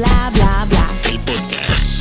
[0.00, 0.86] bla bla bla.
[1.10, 2.00] El podcast.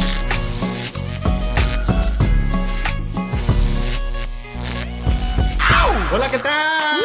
[6.12, 7.01] Hola, ¿qué tal?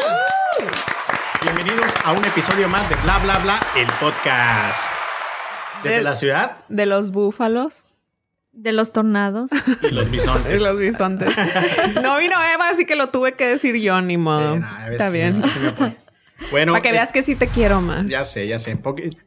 [1.43, 4.80] Bienvenidos a un episodio más de Bla Bla Bla, el podcast.
[5.83, 7.86] Desde De- la ciudad De los búfalos
[8.52, 9.50] De los tornados.
[9.82, 10.61] y los y bisontes.
[10.61, 11.34] los bisontes.
[12.02, 14.54] No vino Eva, así que lo tuve que decir yo, ni modo.
[14.54, 15.42] Sí, nah, a ver Está si- bien.
[16.51, 18.09] Bueno, Para que es- veas que sí te quiero, man.
[18.09, 18.77] ya sé, ya sé.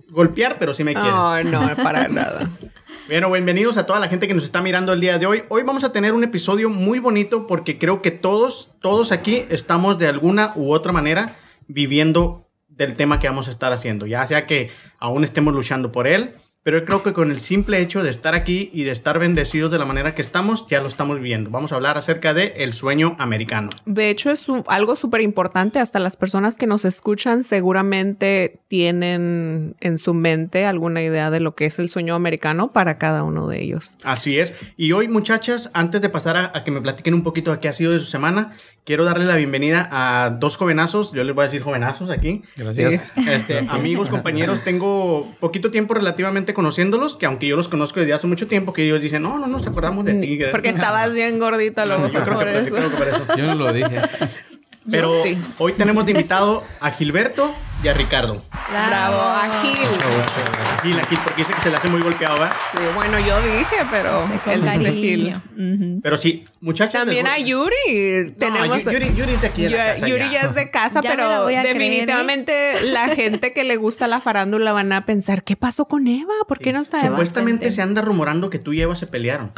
[0.10, 1.12] Golpear, pero sí me quieren.
[1.14, 2.50] No, no, para nada.
[3.08, 5.44] Bueno, bienvenidos a toda la gente que nos está mirando el día de hoy.
[5.48, 9.98] Hoy vamos a tener un episodio muy bonito porque creo que todos, todos aquí estamos
[9.98, 11.38] de alguna u otra manera
[11.70, 14.08] viviendo del tema que vamos a estar haciendo.
[14.08, 16.34] Ya sea que aún estemos luchando por él,
[16.68, 19.72] pero yo creo que con el simple hecho de estar aquí y de estar bendecidos
[19.72, 21.50] de la manera que estamos, ya lo estamos viviendo.
[21.50, 23.70] Vamos a hablar acerca de el sueño americano.
[23.86, 25.80] De hecho, es un- algo súper importante.
[25.80, 31.56] Hasta las personas que nos escuchan seguramente tienen en su mente alguna idea de lo
[31.56, 33.96] que es el sueño americano para cada uno de ellos.
[34.04, 34.54] Así es.
[34.76, 37.70] Y hoy, muchachas, antes de pasar a, a que me platiquen un poquito de qué
[37.70, 38.52] ha sido de su semana,
[38.84, 41.12] quiero darle la bienvenida a dos jovenazos.
[41.14, 42.42] Yo les voy a decir jovenazos aquí.
[42.58, 43.12] Gracias.
[43.26, 48.26] Este, amigos, compañeros, tengo poquito tiempo relativamente conociéndolos, que aunque yo los conozco desde hace
[48.26, 50.40] mucho tiempo, que ellos dicen, no, no nos acordamos de ti.
[50.50, 52.76] Porque estabas bien gordita, luego yo creo por que, eso.
[52.76, 53.26] creo que por eso.
[53.38, 54.02] Yo no lo dije.
[54.90, 55.38] Pero sí.
[55.58, 58.44] hoy tenemos de invitado a Gilberto y a Ricardo.
[58.70, 59.78] Bravo, a Gil.
[59.78, 62.56] A Gil, a Gil, porque dice que se le hace muy golpeado, ¿verdad?
[62.72, 66.00] Sí, bueno, yo dije, pero Sí, con él dice Gil.
[66.02, 67.02] Pero sí, muchachas.
[67.06, 68.26] También les a Yuri.
[68.26, 68.84] No, Tenemos.
[68.86, 70.32] Yu- Yuri, Yuri es de aquí de la Yu- casa Yuri ya.
[70.32, 71.68] ya es de casa, Ya me la pero creer, ¿eh?
[71.74, 76.34] definitivamente la gente que le gusta la farándula van a pensar, ¿qué pasó con Eva?
[76.48, 77.10] ¿Por qué no está Eva?
[77.10, 79.52] Supuestamente se anda rumorando que tú y Eva se pelearon.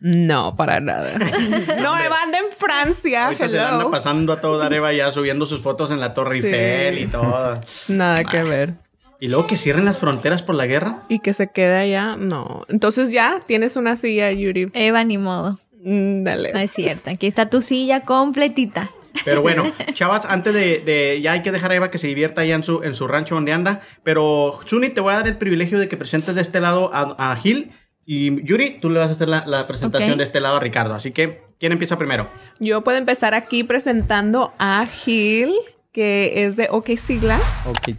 [0.00, 1.10] No, para nada.
[1.82, 3.26] no, Eva anda en Francia.
[3.26, 3.90] Ahorita se anda Hello.
[3.90, 6.46] pasando a todo dar Eva ya subiendo sus fotos en la Torre Sí.
[6.48, 7.60] Eiffel y todo.
[7.88, 8.74] Nada que ver.
[9.20, 10.98] Y luego que cierren las fronteras por la guerra.
[11.08, 12.64] Y que se quede allá, no.
[12.68, 14.70] Entonces ya tienes una silla, Yuri.
[14.74, 15.58] Eva, ni modo.
[15.82, 16.50] Mm, Dale.
[16.52, 17.08] No es cierto.
[17.10, 18.90] Aquí está tu silla completita.
[19.24, 19.62] Pero bueno,
[19.94, 22.64] chavas, antes de, de- ya hay que dejar a Eva que se divierta allá en
[22.64, 23.80] su, en su rancho donde anda.
[24.02, 27.14] Pero, Zuni, te voy a dar el privilegio de que presentes de este lado a,
[27.32, 27.70] a Gil.
[28.06, 30.94] Y Yuri, tú le vas a hacer la, la presentación de este lado a Ricardo.
[30.94, 32.28] Así que, ¿quién empieza primero?
[32.60, 35.52] Yo puedo empezar aquí presentando a Gil,
[35.92, 37.66] que es de OKC Glass.
[37.66, 37.96] Ok,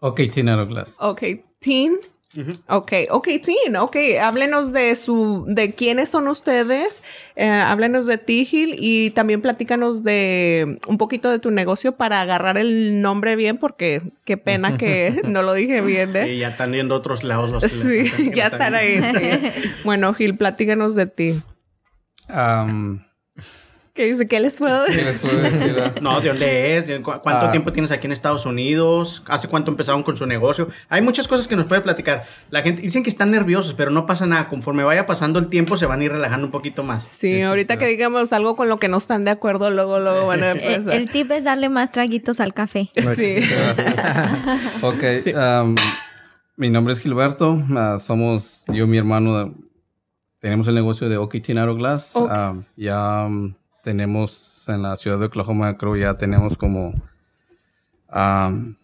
[0.00, 0.96] ok, Tinaro Glass.
[2.34, 2.56] Ok, Teen.
[2.68, 3.76] Ok, ok, Teen.
[3.76, 7.02] Ok, háblenos de su, de quiénes son ustedes,
[7.36, 12.20] eh, háblenos de ti, Gil, y también platícanos de un poquito de tu negocio para
[12.20, 16.38] agarrar el nombre bien, porque qué pena que no lo dije bien, Y ¿eh?
[16.38, 19.62] ya están viendo otros lados los Sí, ya están ahí, sí.
[19.84, 21.42] Bueno, Gil, platícanos de ti.
[23.94, 24.26] ¿Qué dice?
[24.26, 25.04] ¿Qué les puedo ¿Qué decir?
[25.06, 25.76] les puedo decir?
[25.80, 25.94] ah?
[26.00, 26.86] No, ¿de dónde es?
[26.88, 27.50] ¿De cu- ¿Cuánto Ah.
[27.52, 29.22] tiempo tienes aquí en Estados Unidos?
[29.28, 30.66] ¿Hace cuánto empezaron con su negocio?
[30.88, 32.24] Hay muchas cosas que nos puede platicar.
[32.50, 34.48] La gente dicen que están nerviosos, pero no pasa nada.
[34.48, 37.04] Conforme vaya pasando el tiempo, se van a ir relajando un poquito más.
[37.04, 40.26] Sí, Eso ahorita que digamos algo con lo que no están de acuerdo, luego, luego
[40.26, 40.92] van a empezar.
[40.92, 42.90] el tip es darle más traguitos al café.
[43.14, 43.36] Sí.
[44.82, 45.32] Ok, Sí.
[45.36, 45.76] am,
[46.56, 47.62] mi nombre es Gilberto.
[47.76, 49.36] ah, somos yo y mi hermano.
[49.38, 49.50] ah,
[50.40, 52.16] tenemos el negocio de OK Tinaro Glass.
[52.16, 52.30] Ok.
[52.30, 53.54] Am, ya am,
[53.84, 56.94] tenemos en la ciudad de Oklahoma, creo ya tenemos como.
[58.08, 58.76] am,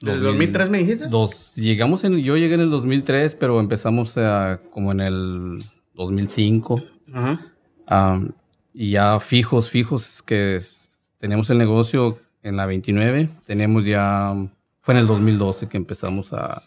[0.00, 1.06] ¿Desde 2000 2003 me dijiste?
[1.08, 6.82] Dos, llegamos en, yo llegué en el 2003, pero empezamos ah, como en el 2005.
[7.14, 7.40] Ajá.
[7.86, 8.32] Am,
[8.74, 13.30] y ya fijos, fijos, que es- tenemos el negocio en la 29.
[13.46, 14.34] Tenemos ya,
[14.82, 16.62] fue en el 2012 que empezamos a,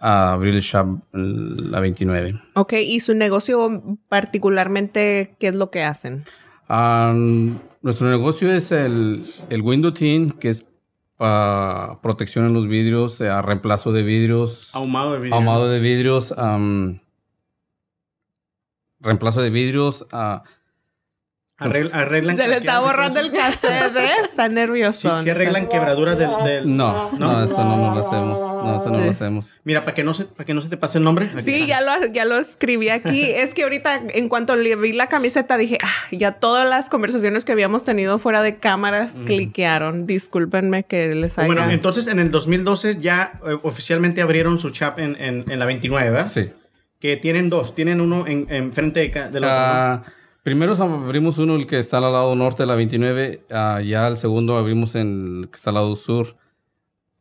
[0.00, 2.40] a abrir el shop en la 29.
[2.54, 6.24] Ok, y su negocio particularmente, ¿qué es lo que hacen?
[6.68, 10.64] Nuestro negocio es el, el window tint, que es
[11.16, 14.70] para protección en los vidrios, eh, reemplazo de vidrios.
[14.74, 15.34] Ahumado de vidrio.
[15.34, 16.34] ahumado de vidrios,
[19.00, 20.42] reemplazo de vidrios, ah,
[21.58, 24.10] Arregl- arreglan Se le está borrando el cassette, ¿eh?
[24.22, 25.22] Está Sí, nervioso.
[25.22, 26.28] sí arreglan quebraduras del...
[26.44, 29.54] del- no, no, eso no, no lo hacemos, no, eso no lo hacemos.
[29.64, 31.30] Mira, para que, no se, para que no se te pase el nombre.
[31.32, 33.22] aquí Sí, ya lo, ya lo escribí aquí.
[33.36, 37.46] Es que ahorita, en cuanto le vi la camiseta, dije, ah, ya todas las conversaciones
[37.46, 40.06] que habíamos tenido fuera de cámaras cliquearon.
[40.06, 41.46] Discúlpenme que les haya...
[41.46, 45.64] Bueno, entonces en el 2012 ya eh, oficialmente abrieron su shop en, en, en la
[45.64, 46.26] 29, ¿verdad?
[46.28, 46.50] Sí.
[47.00, 47.74] Que tienen dos.
[47.74, 50.02] Tienen uno en, en frente de del otro.
[50.46, 53.42] Primero abrimos uno, el que está al lado norte de la 29.
[53.50, 56.36] ah, ya el segundo abrimos en el que está al lado sur.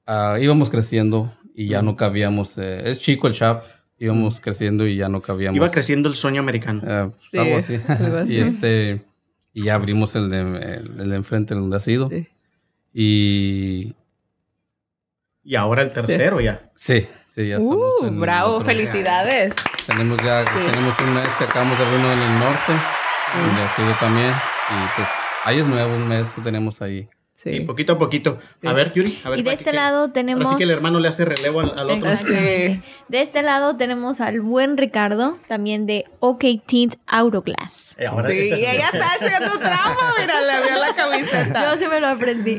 [0.05, 2.55] Ah, íbamos creciendo y ya no cabíamos.
[2.59, 3.63] eh, es chico el shop.
[3.97, 5.55] Íbamos creciendo y ya no cabíamos.
[5.55, 6.83] Iba creciendo el sueño americano.
[6.85, 7.79] Ah, Sí, algo así.
[7.87, 8.33] algo así.
[8.35, 9.01] y este.
[9.53, 12.09] Y ya abrimos el de, el, el de enfrente, el donde ha sido.
[12.09, 12.27] Sí.
[12.93, 13.95] Y.
[15.43, 16.69] Y ahora el tercero ya.
[16.75, 17.91] Sí, Sí, ya estamos.
[18.01, 19.55] Uh, en bravo, felicidades.
[19.87, 22.73] Tenemos ya, tenemos un mes que acabamos de abrir uno en el norte,
[23.41, 24.31] donde ha sido también.
[24.31, 25.07] Y pues
[25.43, 27.07] ahí es nuevo, un mes que tenemos ahí.
[27.43, 27.59] Y Sí.
[27.59, 28.39] poquito a poquito.
[28.65, 29.19] A ver, Yuri.
[29.25, 30.45] A ver, Y de ¿para este qué- lado tenemos...
[30.45, 32.09] Ahora sí que el hermano le hace relevo al, al otro.
[32.11, 32.81] Exactamente.
[33.09, 37.95] De este lado tenemos al buen Ricardo, también de OK Tint Autoglass.
[37.99, 41.69] Eh, ahora Sí, este- y ella está haciendo trampa, mira, le vio la camiseta.
[41.71, 42.55] Yo sí me lo aprendí.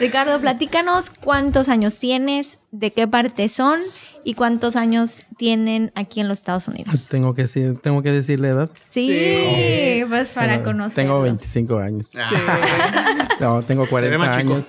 [0.00, 3.80] Ricardo, platícanos cuántos años tienes, de qué parte son
[4.28, 7.08] y cuántos años tienen aquí en los Estados Unidos.
[7.10, 8.70] Tengo que decir, tengo que decir la edad.
[8.84, 11.02] Sí, pues para conocer.
[11.04, 12.10] Tengo 25 años.
[12.14, 14.52] Ah, No, tengo ve 40 más chico.
[14.54, 14.66] años.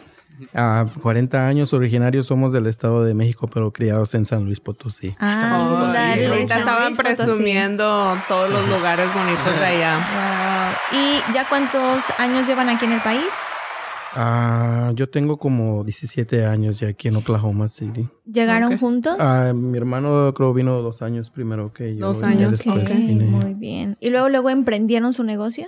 [0.54, 5.14] Ah, 40 años originarios somos del Estado de México, pero criados en San Luis Potosí.
[5.20, 6.26] Ah, Oh, dale, sí.
[6.32, 7.16] Ahorita estaban Luis Potosí.
[7.24, 10.76] presumiendo todos los lugares bonitos de allá.
[10.94, 11.00] Wow.
[11.02, 13.26] ¿Y ya cuántos años llevan aquí en el país?
[14.16, 18.08] Ah, yo tengo como 17 años ya aquí en Oklahoma City.
[18.26, 19.18] ¿Llegaron juntos?
[19.20, 22.08] Ah, mi hermano creo vino dos años primero que yo.
[22.08, 23.26] Dos años, después vine.
[23.26, 23.98] muy bien.
[24.00, 25.68] ¿Y luego luego emprendieron su negocio?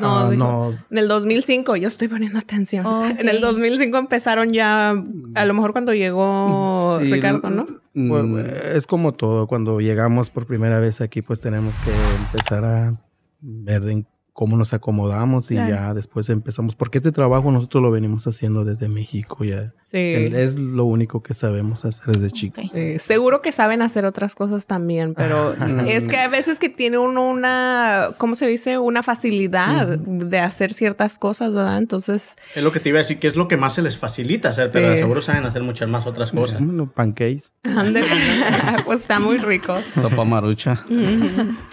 [0.00, 2.86] No, Ah, dijo- no, En el 2005, yo estoy poniendo atención.
[3.18, 4.94] En el 2005 empezaron ya,
[5.34, 7.66] a lo mejor cuando llegó Sí, Ricardo, ¿no?
[7.66, 7.82] Pues,
[8.24, 8.38] Mm,
[8.74, 11.90] es como todo, cuando llegamos por primera vez aquí, pues tenemos que
[12.24, 12.94] empezar a
[13.42, 15.70] ver en cómo nos acomodamos y Claro.
[15.70, 19.98] ya después empezamos, porque este trabajo nosotros lo venimos haciendo desde México, ya Sí.
[19.98, 22.64] es lo único que sabemos hacer desde chicos.
[22.72, 25.52] Sí, seguro que saben hacer otras cosas también, pero
[25.86, 28.78] es que a veces que tiene uno una, ¿cómo se dice?
[28.78, 31.76] Una facilidad de hacer ciertas cosas, ¿verdad?
[31.78, 33.98] Entonces, Es lo que te iba a decir, que es lo que más se les
[33.98, 34.98] facilita hacer, pero Sí.
[34.98, 36.58] seguro saben hacer muchas más otras cosas.
[36.64, 37.52] Bueno, pancakes.
[37.64, 38.02] ande-
[38.86, 39.76] pues está muy rico.
[39.94, 40.82] Sopa marucha.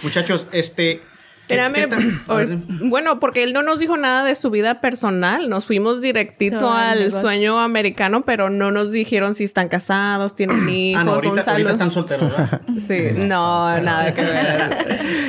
[0.04, 1.02] Muchachos, este...
[1.50, 5.50] ¿qué- Espérame, bueno, porque él no nos dijo nada de su vida personal.
[5.50, 10.70] Nos fuimos directito Todo al sueño americano, pero no nos dijeron si están casados, tienen
[10.70, 11.70] hijos, Ah, no, ahorita, ahorita saludo.
[11.72, 12.62] están solteros, ¿verdad?
[12.80, 14.78] Sí, no, nada que ver.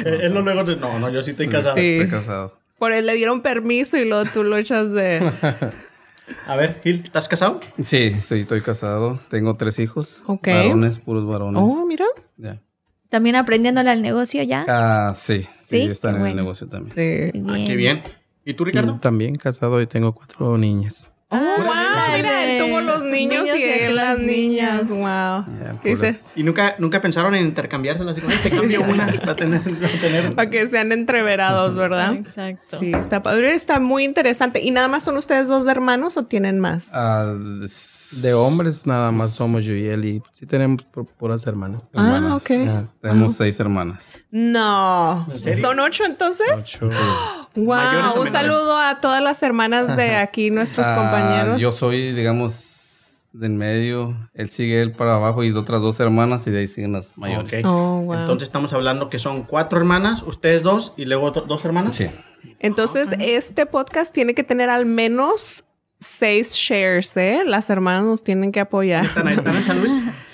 [0.07, 0.63] Eh, Él no luego...
[0.65, 1.75] de- No, no, yo sí estoy casado.
[1.75, 1.97] Sí.
[1.97, 2.59] Estoy casado.
[2.79, 5.21] Por él le dieron permiso y luego tú lo echas de...
[6.47, 7.61] A ver, Gil, ¿estás casado?
[7.83, 9.19] Sí, estoy, estoy casado.
[9.31, 10.23] Tengo tres hijos.
[10.27, 10.47] Ok.
[10.47, 11.61] Varones, puros varones.
[11.65, 12.05] Oh, mira.
[12.37, 12.61] Ya.
[13.11, 14.65] ¿También aprendiéndole al negocio ya?
[14.69, 15.41] Ah, sí.
[15.63, 15.91] Sí, ¿Sí?
[15.91, 16.95] están Qué en el negocio también.
[17.33, 17.39] Sí.
[17.39, 18.03] Muy Ah, qué bien.
[18.45, 18.99] ¿Y tú, Ricardo?
[19.03, 21.11] También casado y tengo cuatro niñas.
[21.33, 24.89] Oh, wow, mira, él tuvo los niños, Niños y él las niñas.
[24.91, 25.45] niñas.
[25.47, 25.79] Wow.
[25.81, 26.33] ¿Qué dices?
[26.35, 28.17] ¿Y nunca, nunca pensaron en intercambiárselas?
[28.29, 29.61] "Ay, te cambio una para tener...
[29.63, 32.15] para tener- Para que sean entreverados, ¿verdad?
[32.15, 32.81] Exacto.
[32.81, 34.61] Sí, está padre, está muy interesante.
[34.61, 36.91] ¿Y nada más son ustedes dos de hermanos o tienen más?
[36.95, 37.33] Ah,
[38.23, 41.89] De hombres nada más somos yo y él y sí tenemos pu- puras hermanas.
[41.95, 42.43] Ah, hermanas.
[42.43, 42.51] ok.
[42.69, 44.19] Ah, Tenemos seis hermanas.
[44.33, 45.29] No.
[45.61, 46.47] ¿Son ocho entonces?
[46.57, 46.89] ocho.
[47.57, 48.23] ¿Mayores Wow.
[48.23, 51.61] Un saludo a todas las hermanas de aquí, nuestros Ah, compañeros.
[51.61, 54.29] Yo soy, digamos, de en medio.
[54.35, 57.65] Él sigue él para abajo y otras dos hermanas y de ahí siguen las mayores.
[57.65, 57.71] Ok.
[57.71, 58.15] Oh, wow.
[58.15, 61.97] Entonces estamos hablando que son cuatro hermanas, ustedes dos y luego dos hermanas.
[61.97, 62.07] Sí.
[62.59, 65.65] Entonces, este podcast tiene que tener al menos
[65.99, 67.43] seis shares, ¿eh?
[67.45, 69.05] Las hermanas nos tienen que apoyar.
[69.05, 70.03] ¿Están, ahí- están en San Luis?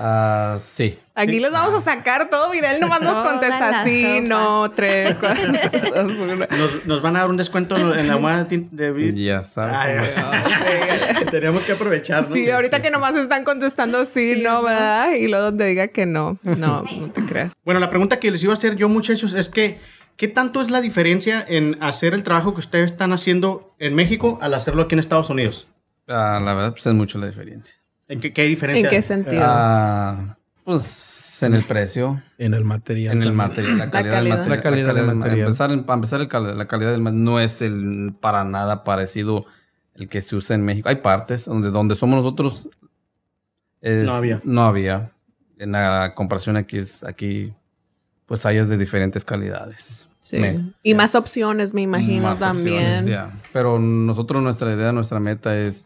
[0.00, 0.96] Ah, sí.
[1.16, 2.50] Aquí les vamos a sacar todo.
[2.50, 4.20] Mira, él nomás nos contesta sí, sopa.
[4.28, 5.42] no, tres, cuatro,
[5.94, 6.36] dos, uno.
[6.36, 9.74] Nos, nos van a dar un descuento en la moda de vid- Ya sabes.
[9.76, 12.34] Ay, ay, Tenemos que aprovechar, ¿no?
[12.36, 15.12] Sí, ahorita que nomás están contestando sí, no, ¿verdad?
[15.14, 16.38] Y luego donde diga que no.
[16.44, 17.52] No, no te creas.
[17.64, 19.80] Bueno, la pregunta que les iba a hacer yo, muchachos, es que
[20.16, 24.38] ¿qué tanto es la diferencia en hacer el trabajo que ustedes están haciendo en México
[24.40, 25.66] al hacerlo aquí en Estados Unidos?
[26.06, 27.74] Ah, la verdad, pues es mucho la diferencia.
[28.08, 28.84] ¿En qué, qué diferencia?
[28.86, 29.02] ¿En qué hay?
[29.02, 29.42] sentido?
[29.44, 33.16] Ah, pues en el precio, En el material.
[33.16, 34.38] en el material, la calidad, calidad.
[34.38, 34.56] del material.
[34.56, 35.40] La calidad del ma- material.
[35.48, 39.46] Empezar, para empezar, el la calidad del material no es el para nada parecido
[39.94, 40.88] el que se usa en México.
[40.88, 42.68] Hay partes donde, donde somos nosotros.
[43.80, 44.40] es- No había.
[44.44, 45.12] No había.
[45.58, 47.52] En la comparación aquí es aquí,
[48.26, 50.08] pues hay de diferentes calidades.
[50.22, 50.38] Sí.
[50.38, 52.82] Me- y más opciones, me imagino, Más también.
[52.82, 53.32] opciones, ya.
[53.52, 55.84] Pero nosotros, nuestra idea, nuestra meta es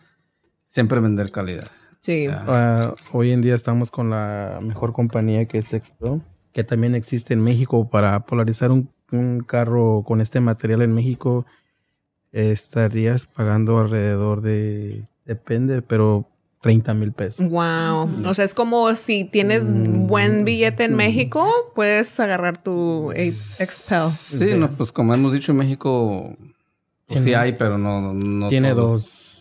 [0.64, 1.69] siempre vender calidad.
[2.02, 2.26] Sí.
[2.28, 6.21] Ah, hoy en día estamos con la mejor compañía que es Expro,
[6.52, 11.47] que también existe en México para polarizar un, un carro con este material en México.
[12.32, 16.25] estarías pagando alrededor de, depende, pero
[16.62, 17.47] 30 mil pesos.
[17.47, 18.09] Wow.
[18.26, 20.06] O sea, es como si tienes Mm.
[20.06, 24.09] buen billete en México, puedes agarrar tu Ex- Expel.
[24.11, 24.54] Sí, Sí.
[24.54, 26.35] no, pues como hemos dicho en México,
[27.06, 29.32] pues sí hay, pero no, no tiene dos,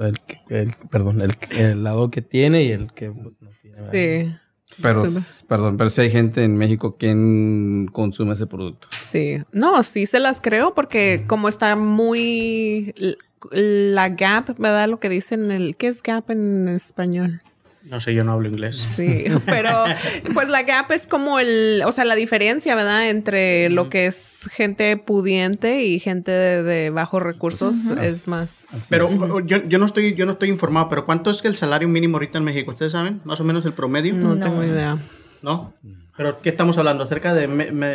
[0.00, 3.76] el, que- el- perdón, el, el lado que tiene y el que pues, no tiene.
[3.90, 4.34] Sí.
[4.82, 5.04] Pero,
[5.48, 8.88] perdón, pero sí hay gente en México quien consume ese producto.
[9.02, 12.92] Sí, no, sí se las creo porque como está muy
[13.52, 14.88] la gap, ¿verdad?
[14.88, 17.42] Lo que dicen el ¿qué es gap en español?
[17.84, 18.76] No sé, yo no hablo inglés.
[18.76, 19.84] Sí, pero
[20.32, 23.10] pues la gap es como el, o sea, la diferencia, ¿verdad?
[23.10, 28.86] Entre lo que es gente pudiente y gente de, bajos recursos es más.
[28.88, 29.08] Pero
[29.44, 32.16] yo, yo, no estoy, yo no estoy informado, pero ¿cuánto es que el salario mínimo
[32.16, 32.70] ahorita en México?
[32.70, 33.20] ¿Ustedes saben?
[33.24, 34.14] Más o menos el promedio.
[34.14, 34.98] No, tengo idea.
[35.42, 35.74] ¿No?
[36.16, 37.06] ¿Pero qué estamos hablando?
[37.06, 37.44] ¿Cerca de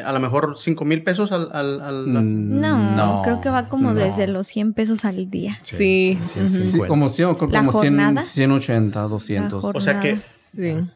[0.03, 4.27] a lo mejor 5 mil pesos al, al, mm, No, creo que va como desde
[4.27, 5.57] los 100 pesos al día.
[5.61, 6.17] Sí.
[6.19, 9.63] sí, como, 100, como 180, 200.
[9.63, 10.19] O sea que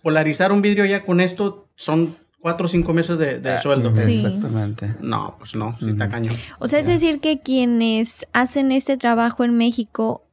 [0.02, 3.90] polarizar un vidrio ya con esto son 4 o 5 meses de, de ah, sueldo.
[3.90, 4.96] Exactamente.
[5.00, 6.36] No, pues no, sí está cañón.
[6.60, 10.26] O sea, es decir que quienes hacen este trabajo en México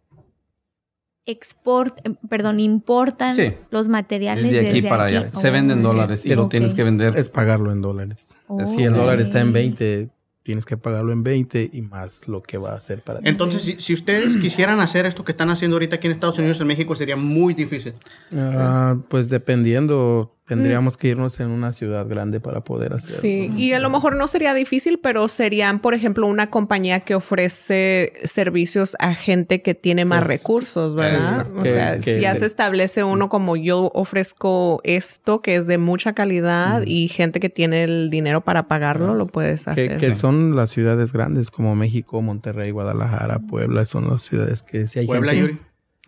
[1.27, 3.37] export, eh, perdón, importan
[3.71, 5.31] los materiales de aquí para allá.
[5.33, 7.17] Se venden dólares y lo tienes que vender.
[7.17, 8.37] Es pagarlo en dólares.
[8.67, 10.11] Si el dólar está en 20,
[10.43, 13.29] tienes que pagarlo en 20 y más lo que va a hacer para ti.
[13.29, 16.61] Entonces, si, si, ustedes quisieran hacer esto que están haciendo ahorita aquí en Estados Unidos,
[16.61, 17.95] en México, sería muy difícil.
[18.37, 23.21] Ah, pues dependiendo Tendríamos que irnos en una ciudad grande para poder hacerlo.
[23.21, 27.15] Sí, y a lo mejor no sería difícil, pero serían, por ejemplo, una compañía que
[27.15, 31.47] ofrece servicios a gente que tiene más recursos, ¿verdad?
[31.57, 36.15] o sea, si ya se establece uno como yo ofrezco esto que es de mucha
[36.15, 39.99] calidad y gente que tiene el dinero para pagarlo, lo puedes hacer.
[39.99, 44.99] Que, son las ciudades grandes como México, Monterrey, Guadalajara, Puebla, son las ciudades que si
[44.99, 45.61] hay Puebla, Yuri.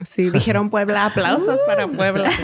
[0.04, 2.30] Sí, dijeron Puebla, aplausos para Puebla.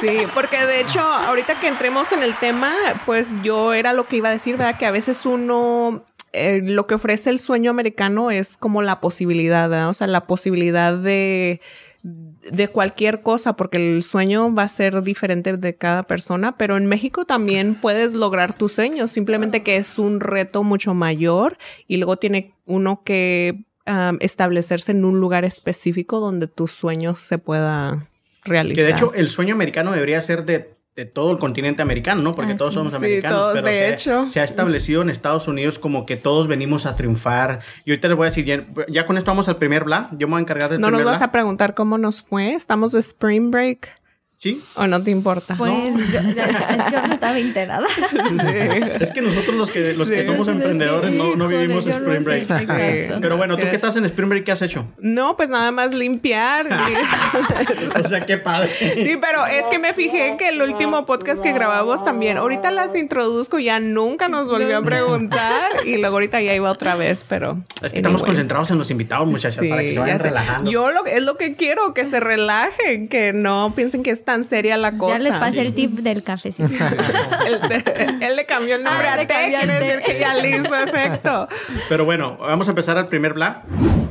[0.00, 2.74] Sí, porque de hecho, ahorita que entremos en el tema,
[3.06, 4.76] pues yo era lo que iba a decir, ¿verdad?
[4.76, 9.70] Que a veces uno, eh, lo que ofrece el sueño americano es como la posibilidad,
[9.70, 9.88] ¿verdad?
[9.88, 11.62] O sea, la posibilidad de
[12.50, 16.86] de cualquier cosa, porque el sueño va a ser diferente de cada persona, pero en
[16.86, 21.58] México también puedes lograr tus sueños, simplemente que es un reto mucho mayor
[21.88, 23.64] y luego tiene uno que
[24.20, 28.06] establecerse en un lugar específico donde tus sueños se pueda
[28.44, 28.76] realizar.
[28.76, 30.74] Que de hecho el sueño americano debería ser de,
[31.12, 32.34] todo el continente americano, ¿no?
[32.34, 34.28] Porque todos somos americanos, pero de se, hecho.
[34.28, 37.60] se, ha establecido en Estados Unidos como que todos venimos a triunfar.
[37.84, 40.08] Y ahorita les voy a decir, ya, con esto vamos al primer bla.
[40.12, 42.22] Yo me voy a encargar del no primer No nos vas a preguntar cómo nos
[42.22, 42.54] fue.
[42.54, 43.90] Estamos de Spring Break.
[44.38, 44.62] ¿Sí?
[44.74, 45.54] ¿O no te importa?
[45.56, 47.86] Pues yo, no estaba enterada.
[49.00, 52.46] Es que nosotros los que, los que somos emprendedores no, no, vivimos Spring Break.
[53.20, 54.44] Pero bueno, ¿tú qué estás en Spring Break?
[54.44, 54.86] ¿Qué has hecho?
[54.98, 56.68] No, pues nada más limpiar.
[58.04, 58.70] o sea, qué padre.
[58.78, 62.94] Sí, pero es que me fijé que el último podcast que grabamos también, ahorita las
[62.94, 67.62] introduzco, ya nunca nos volvió a preguntar y luego ahorita ya iba otra vez, pero...
[67.82, 70.70] Es que estamos concentrados en los invitados, muchachos, para que se vayan relajando.
[70.70, 74.44] Yo lo, es lo que quiero, que se relajen, que no piensen que es tan
[74.44, 75.16] seria la cosa.
[75.16, 76.68] Ya les pasé el tip del cafecito.
[78.20, 81.48] él, le cambió el nombre ah, a té, quiere decir que ya le hizo efecto.
[81.88, 83.62] Pero bueno, vamos a empezar al primer bla.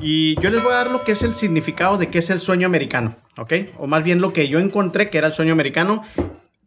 [0.02, 2.40] Y yo les voy a dar lo que es el significado de qué es el
[2.40, 3.54] sueño americano, ¿ok?
[3.78, 6.04] O más bien lo que yo encontré que era el sueño americano,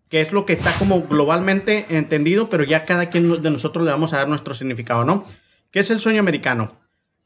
[0.09, 3.90] que es lo que está como globalmente entendido, pero ya cada quien de nosotros le
[3.90, 5.25] vamos a dar nuestro significado, ¿no?
[5.71, 6.76] ¿Qué es el sueño americano?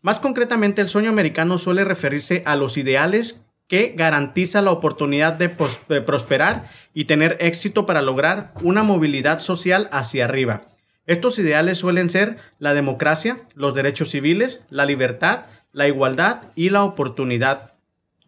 [0.01, 5.49] Más concretamente, el sueño americano suele referirse a los ideales que garantiza la oportunidad de,
[5.49, 10.63] prosperar y tener éxito para lograr una movilidad social hacia arriba.
[11.07, 16.85] Estos ideales suelen ser la democracia, los derechos civiles, la libertad, la igualdad y la
[16.85, 17.72] oportunidad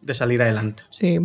[0.05, 0.83] de salir adelante.
[0.89, 1.19] Sí,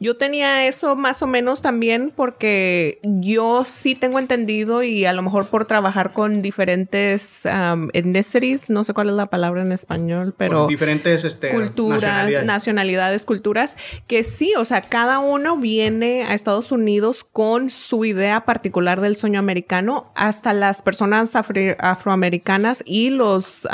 [0.00, 5.22] yo tenía eso más o menos también porque yo sí tengo entendido y a lo
[5.22, 10.34] mejor por trabajar con diferentes um, ethnicities, no sé cuál es la palabra en español,
[10.36, 13.24] pero diferentes este, culturas, nacionalidades.
[13.24, 13.76] culturas,
[14.08, 19.14] que sí, o sea, cada uno viene a Estados Unidos con su idea particular del
[19.14, 23.68] sueño americano, hasta las personas afroamericanas y los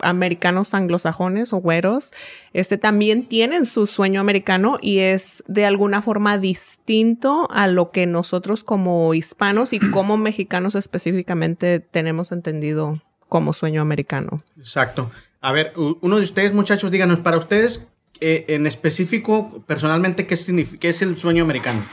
[0.00, 2.12] americanos anglosajones o güeros,
[2.52, 8.06] este también tienen su sueño americano y es de alguna forma distinto a lo que
[8.06, 14.42] nosotros como hispanos y como mexicanos específicamente tenemos entendido como sueño americano.
[14.58, 15.10] Exacto.
[15.40, 17.86] A ver, uno de ustedes, muchachos, díganos, para ustedes,
[18.20, 20.38] eh, en específico, personalmente, ¿qué,
[20.80, 21.84] ¿qué es el sueño americano?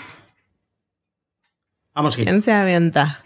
[1.94, 2.26] Vamos, Gil.
[2.26, 3.26] ¿Quién se avienta?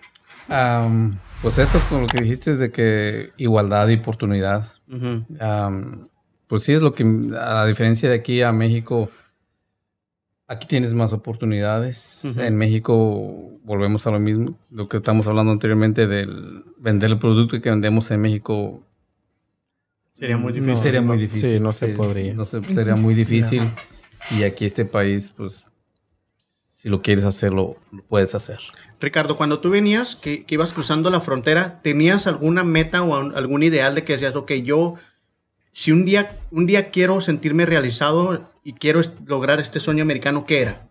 [1.42, 4.72] Pues eso con lo que dijiste es de que igualdad y oportunidad.
[6.48, 9.10] pues sí es lo que, a la diferencia de aquí a México,
[10.48, 12.24] aquí tienes más oportunidades.
[12.38, 17.60] En México volvemos a lo mismo, lo que estamos hablando anteriormente del vender el producto
[17.62, 18.84] que vendemos en México.
[20.18, 20.77] Sería muy difícil.
[20.77, 21.51] sería muy difícil.
[21.56, 22.34] Sí, no se podría.
[22.34, 23.63] No sería muy difícil.
[24.32, 25.65] Y aquí este país, pues
[26.86, 28.60] si lo quieres hacerlo, lo puedes hacer.
[29.00, 33.96] Ricardo, cuando tú venías, que, ibas cruzando la frontera, ¿tenías alguna meta o algún ideal
[33.96, 34.94] de que decías, ok, yo,
[35.72, 40.62] si un día, un día quiero sentirme realizado y quiero lograr este sueño americano, ¿qué
[40.62, 40.88] era?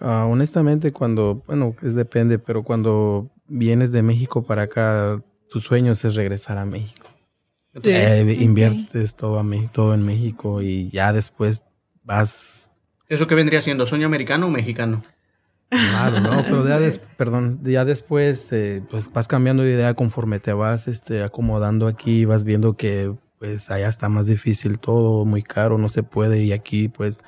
[0.00, 5.92] Ah, honestamente, cuando, bueno, es depende, pero cuando vienes de México para acá, tu sueño
[5.92, 7.06] es regresar a México.
[7.80, 11.62] Eh, inviertes todo, a Mé- todo en México y ya después
[12.02, 12.65] vas
[13.08, 13.86] ¿Eso qué vendría siendo?
[13.86, 15.02] ¿Sueño americano o mexicano?
[15.70, 20.38] Claro, no, pero ya, des- perdón, ya después eh, pues vas cambiando de idea conforme
[20.38, 25.42] te vas este, acomodando aquí, vas viendo que pues allá está más difícil todo, muy
[25.42, 27.22] caro, no se puede y aquí pues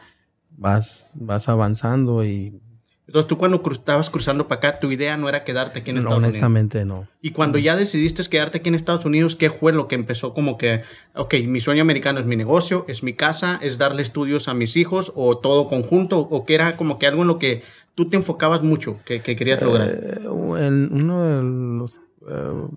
[0.57, 2.61] vas, vas avanzando y
[3.09, 5.97] Entonces tú cuando cru- estabas cruzando para acá, tu idea no era quedarte aquí en
[5.97, 6.35] no, Estados Unidos.
[6.35, 7.09] honestamente no.
[7.23, 10.59] Y cuando ya decidiste quedarte aquí en Estados Unidos, ¿qué fue lo que empezó como
[10.59, 10.83] que,
[11.15, 14.77] ok, mi sueño americano es mi negocio, es mi casa, es darle estudios a mis
[14.77, 16.21] hijos o todo conjunto?
[16.21, 17.63] ¿O que era como que algo en lo que
[17.95, 19.89] tú te enfocabas mucho, que, que querías lograr?
[19.91, 20.19] Eh,
[20.67, 21.43] el- uno de
[21.79, 21.93] los...
[22.29, 22.69] eh,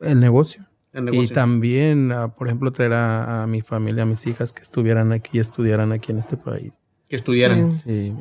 [0.00, 0.64] el negocio.
[1.12, 5.12] Y también, ah, por ejemplo, traer a, a mi familia, a mis hijas que estuvieran
[5.12, 6.80] aquí y estudiaran aquí en este país.
[7.08, 7.76] Que estudiaran.
[7.76, 8.12] Sí.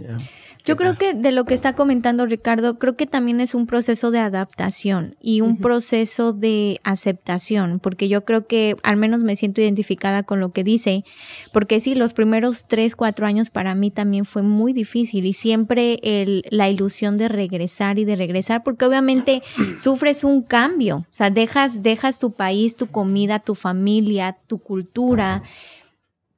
[0.66, 4.10] Yo creo que de lo que está comentando Ricardo, creo que también es un proceso
[4.10, 9.62] de adaptación y un proceso de aceptación, porque yo creo que al menos me siento
[9.62, 11.06] identificada con lo que dice,
[11.54, 16.00] porque sí, los primeros tres, cuatro años para mí también fue muy difícil y siempre
[16.02, 19.44] el, la ilusión de regresar y de regresar, porque obviamente
[19.78, 25.44] sufres un cambio, o sea, dejas, dejas tu país, tu comida, tu familia, tu cultura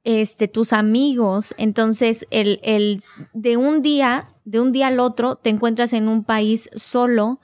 [0.04, 1.54] este, tus amigos.
[1.58, 3.02] Entonces, el, el,
[3.34, 7.40] de un día, de un día al otro, te encuentras en un país solo,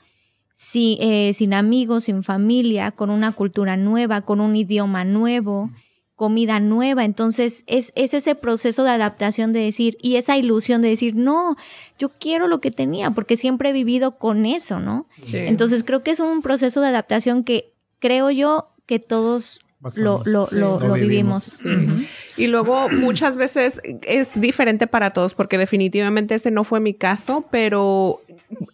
[0.53, 5.71] si- eh, sin amigos, sin familia, con una cultura nueva, con un idioma nuevo,
[6.15, 7.05] comida nueva.
[7.05, 11.57] Entonces, es, es ese proceso de adaptación de decir, y esa ilusión de decir, no,
[11.99, 15.09] yo quiero lo que tenía, porque siempre he vivido con eso, ¿no?
[15.23, 15.37] Sí.
[15.39, 19.59] Entonces, creo que es un proceso de adaptación que creo yo que todos
[19.97, 21.59] lo, lo, Sí, lo- lo lo vivimos.
[22.37, 27.45] Y luego muchas veces es diferente para todos porque definitivamente ese no fue mi caso,
[27.51, 28.23] pero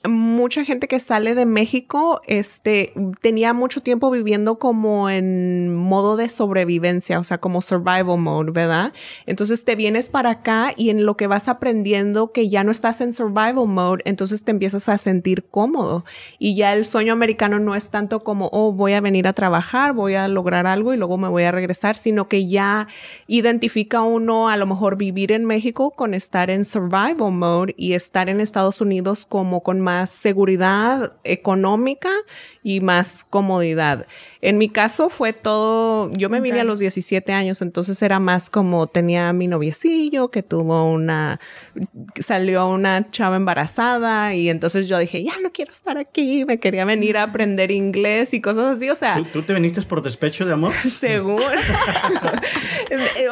[0.08, 6.28] mucha gente que sale de México este tenía mucho tiempo viviendo como en modo de
[6.28, 8.92] sobrevivencia, o sea, como survival mode, ¿verdad?
[9.26, 13.00] Entonces te vienes para acá y en lo que vas aprendiendo que ya no estás
[13.00, 16.04] en survival mode, entonces te empiezas a sentir cómodo
[16.38, 19.92] y ya el sueño americano no es tanto como, oh, voy a venir a trabajar,
[19.92, 22.88] voy a lograr algo y luego me voy a regresar, sino que ya
[23.26, 28.28] identifica uno a lo mejor vivir en México con estar en survival mode y estar
[28.28, 32.10] en Estados Unidos como con más seguridad económica
[32.62, 34.06] y más comodidad.
[34.42, 38.50] En mi caso fue todo, yo me vine a los 17 años, entonces era más
[38.50, 41.40] como tenía mi noviecillo que tuvo una,
[42.18, 46.84] salió una chava embarazada y entonces yo dije, ya no quiero estar aquí, me quería
[46.84, 50.44] venir a aprender inglés y cosas así, o sea, ¿Tú, tú te viniste por despecho
[50.44, 50.72] de amor?
[50.88, 51.40] según.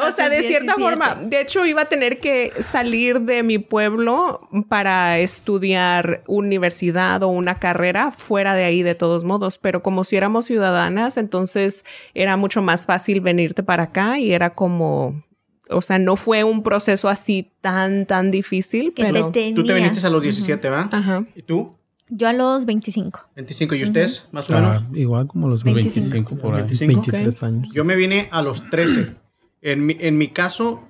[0.01, 0.81] o sea, de cierta 17.
[0.81, 7.29] forma, de hecho iba a tener que salir de mi pueblo para estudiar universidad o
[7.29, 12.37] una carrera fuera de ahí de todos modos, pero como si éramos ciudadanas, entonces era
[12.37, 15.23] mucho más fácil venirte para acá y era como,
[15.69, 19.31] o sea, no fue un proceso así tan, tan difícil, Que pero...
[19.31, 20.89] te Tú te viniste a los 17, ¿va?
[20.91, 21.25] Ajá.
[21.35, 21.75] ¿Y tú?
[22.09, 23.29] Yo a los 25.
[23.35, 23.75] 25.
[23.75, 24.27] ¿Y ustedes?
[24.31, 24.81] Más o menos.
[24.81, 26.09] Ah, igual como los 25.
[26.11, 26.61] 25, por ahí.
[26.61, 27.69] 25, 23 años.
[27.71, 29.15] Yo me vine a los 13.
[29.61, 30.81] En mi, en mi caso,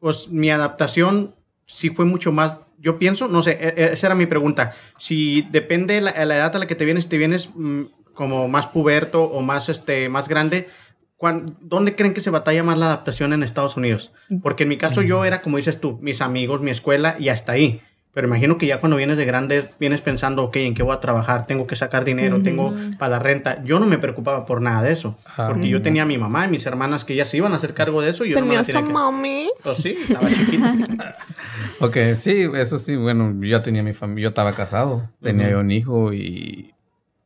[0.00, 1.34] pues mi adaptación
[1.66, 2.58] sí fue mucho más.
[2.84, 4.72] Yo pienso, no sé, e- e- esa era mi pregunta.
[4.98, 8.66] Si depende la, la edad a la que te vienes, te vienes mm, como más
[8.68, 10.68] puberto o más, este, más grande,
[11.16, 14.12] ¿cuán- ¿dónde creen que se batalla más la adaptación en Estados Unidos?
[14.42, 17.52] Porque en mi caso yo era, como dices tú, mis amigos, mi escuela y hasta
[17.52, 17.80] ahí.
[18.14, 21.00] Pero imagino que ya cuando vienes de grande, vienes pensando, ok, ¿en qué voy a
[21.00, 21.46] trabajar?
[21.46, 23.60] Tengo que sacar dinero, tengo para la renta.
[23.64, 25.16] Yo no me preocupaba por nada de eso.
[25.36, 25.48] Ah.
[25.48, 27.74] Porque yo tenía a mi mamá y mis hermanas que ellas se iban a hacer
[27.74, 28.92] cargo de eso y yo no me la Tenías a tenía que...
[28.92, 29.50] mami.
[29.62, 30.74] Pues sí, estaba chiquita.
[31.80, 35.58] Ok, sí, eso sí, bueno, yo ya tenía mi familia, yo estaba casado, tenía yo
[35.60, 36.72] un hijo y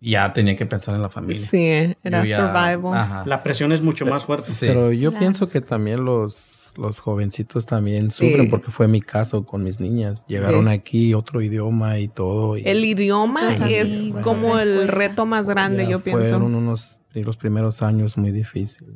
[0.01, 1.47] ya tenía que pensar en la familia.
[1.51, 2.97] Sí, era ya- survival.
[2.99, 3.23] Ajá.
[3.27, 4.47] La presión es mucho más fuerte.
[4.51, 4.67] Sí.
[4.67, 6.35] Pero yo pienso que también los,
[6.79, 8.29] los jovencitos también Sí.
[8.31, 10.25] sufren porque fue mi caso con mis niñas.
[10.29, 10.71] Llegaron Sí.
[10.71, 12.57] aquí, otro idioma y todo.
[12.57, 16.21] y El idioma es amigos, como el reto más grande, ya yo pienso.
[16.23, 18.95] Fueron unos los primeros años muy difíciles.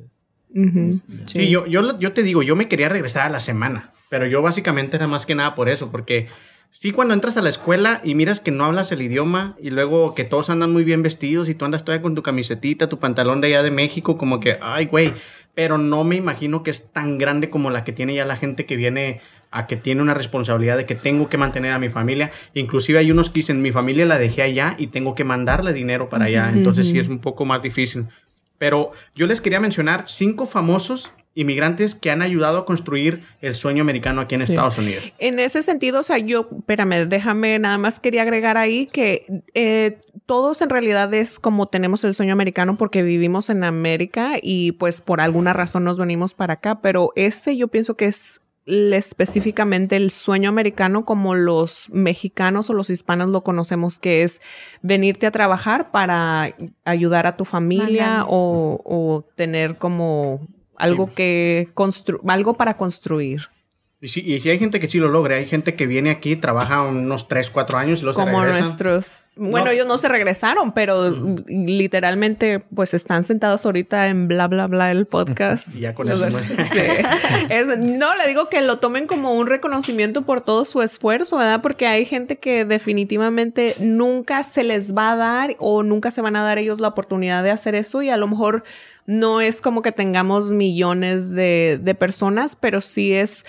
[1.26, 4.42] Sí, yo, yo, yo te digo, yo me quería regresar a la semana, pero yo
[4.42, 6.26] básicamente era más que nada por eso, porque
[6.70, 10.14] sí cuando entras a la escuela y miras que no hablas el idioma y luego
[10.14, 13.40] que todos andan muy bien vestidos y tú andas todavía con tu camisetita, tu pantalón
[13.40, 15.12] de allá de México, como que, ay, güey,
[15.54, 18.66] pero no me imagino que es tan grande como la que tiene ya la gente
[18.66, 22.30] que viene a que tiene una responsabilidad de que tengo que mantener a mi familia.
[22.54, 26.08] Inclusive hay unos que dicen, mi familia la dejé allá y tengo que mandarle dinero
[26.08, 28.06] para allá, entonces sí es un poco más difícil.
[28.56, 33.82] Pero yo les quería mencionar cinco famosos inmigrantes que han ayudado a construir el sueño
[33.82, 35.12] americano aquí en Estados Unidos.
[35.18, 39.98] En ese sentido, o sea, yo, espérame, déjame, nada más quería agregar ahí que eh,
[40.26, 45.00] todos en realidad es como tenemos el sueño americano porque vivimos en América y pues
[45.00, 50.10] por alguna razón nos venimos para acá, pero ese yo pienso que es específicamente el
[50.10, 54.40] sueño americano como los mexicanos o los hispanos lo conocemos, que es
[54.82, 60.46] venirte a trabajar para ayudar a tu familia o, o, tener como
[60.82, 63.48] algo que constru algo para construir.
[64.02, 65.36] Y sí, y hay gente que sí lo logra.
[65.36, 69.26] Hay gente que viene aquí, trabaja unos 3, 4 años y los Como nuestros.
[69.36, 71.14] Bueno, ellos no se regresaron, pero
[71.46, 75.68] literalmente, pues están sentados ahorita en bla, bla, bla el podcast.
[75.76, 76.26] y ya con eso.
[77.78, 81.62] no, le digo que lo tomen como un reconocimiento por todo su esfuerzo, ¿verdad?
[81.62, 86.34] Porque hay gente que definitivamente nunca se les va a dar o nunca se van
[86.34, 88.64] a dar ellos la oportunidad de hacer eso y a lo mejor
[89.06, 93.44] no es como que tengamos millones de, de personas, pero sí es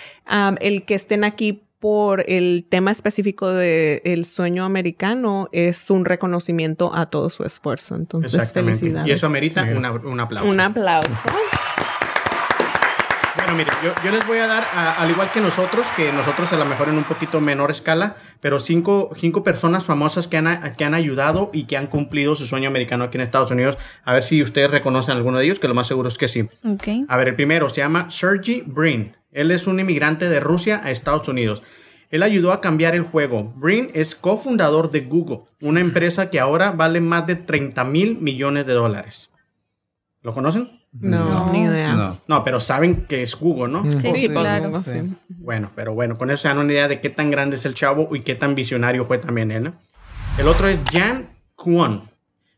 [0.60, 6.96] el que estén aquí por el tema específico del el sueño americano es un reconocimiento
[6.96, 7.96] a todo su esfuerzo.
[7.96, 9.06] Entonces, felicidades.
[9.06, 10.50] Y eso amerita un aplauso.
[10.50, 11.20] Un aplauso.
[13.54, 16.66] Bueno, mire, yo, les voy a dar, al igual que nosotros, que nosotros a lo
[16.66, 20.96] mejor en un poquito menor escala, pero cinco, cinco personas famosas que han, que han
[20.96, 23.78] ayudado y que han cumplido su sueño americano aquí en Estados Unidos.
[24.06, 26.28] A ver si ustedes reconocen a alguno de ellos, que lo más seguro es que
[26.28, 26.50] sí.
[26.63, 27.06] Okay.
[27.08, 29.16] A ver, el primero se llama Sergey Brin.
[29.32, 31.62] Él es un inmigrante de Rusia a Estados Unidos.
[32.10, 33.54] Él ayudó a cambiar el juego.
[33.56, 38.66] Brin es cofundador de Google, una empresa que ahora vale más de 30 mil millones
[38.66, 39.30] de dólares.
[40.24, 40.83] ¿Lo conocen?
[41.00, 42.16] No, ni idea.
[42.28, 42.44] No.
[42.44, 43.92] pero saben que es Google, ¿no?
[43.92, 44.72] Sí, sí, claro.
[45.28, 47.74] Bueno, pero bueno, con eso se dan una idea de qué tan grande es el
[47.74, 49.64] chavo y qué tan visionario fue también él.
[49.64, 49.74] ¿no?
[50.38, 52.04] El otro es Jan Kwon.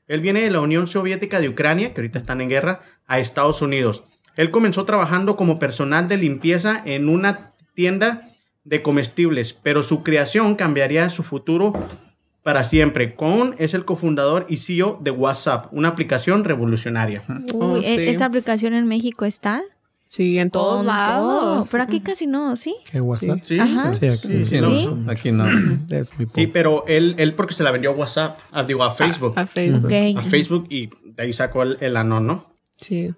[0.07, 3.61] Él viene de la Unión Soviética de Ucrania, que ahorita están en guerra, a Estados
[3.61, 4.03] Unidos.
[4.35, 8.29] Él comenzó trabajando como personal de limpieza en una tienda
[8.65, 11.73] de comestibles, pero su creación cambiaría su futuro
[12.45, 13.15] para siempre.
[13.15, 17.23] Con es el cofundador y CEO de WhatsApp, una aplicación revolucionaria.
[17.55, 19.63] Oh, ¿e-, ¿Esa aplicación en México está?
[20.05, 21.67] Sí, en todos lados.
[21.71, 22.75] Pero aquí casi no, ¿sí?
[22.91, 23.39] ¿Qué WhatsApp?
[23.43, 25.11] Sí, sí, aquí, sí, no.
[25.11, 25.45] Aquí no.
[26.35, 29.33] sí, pero él, él porque se la vendió a WhatsApp, a, digo, a Facebook.
[29.35, 29.91] A, Facebook.
[30.15, 32.45] A Facebook y de ahí sacó el, el anón, ¿no?
[32.79, 33.11] Sí.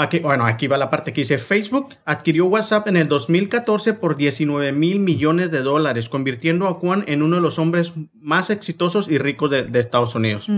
[0.00, 4.16] Aquí, bueno, aquí va la parte que dice Facebook adquirió WhatsApp en el 2014 por
[4.16, 9.08] 19 mil millones de dólares, convirtiendo a Juan en uno de los hombres más exitosos
[9.08, 10.48] y ricos de, Estados Unidos.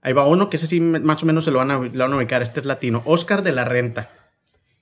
[0.00, 2.60] Ahí va uno que ese sí más o menos se lo van, a, ubicar, este
[2.60, 4.10] es latino, Oscar de la Renta.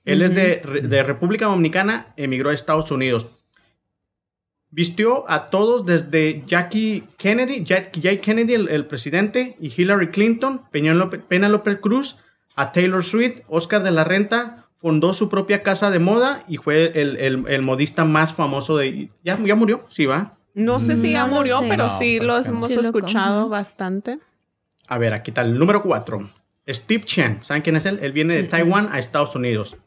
[0.05, 3.27] Él es de, República Dominicana, emigró a Estados Unidos.
[4.69, 12.17] Vistió a todos desde Jackie Kennedy, Jackie Kennedy, el, presidente, y Hillary Clinton, Penélope Cruz,
[12.57, 16.91] a Taylor Swift, Oscar de la Renta fundó su propia casa de moda y fue
[16.95, 19.11] el, modista más famoso de...
[19.23, 19.85] ¿Ya, ya murió?
[19.89, 20.37] Sí, va.
[20.55, 24.17] No sé si ya murió, pero sí lo hemos escuchado bastante.
[24.87, 26.29] A ver, aquí está el número cuatro.
[26.67, 27.99] Steve Chen, ¿saben quién es él?
[28.01, 29.77] Él viene de Taiwán a Estados Unidos.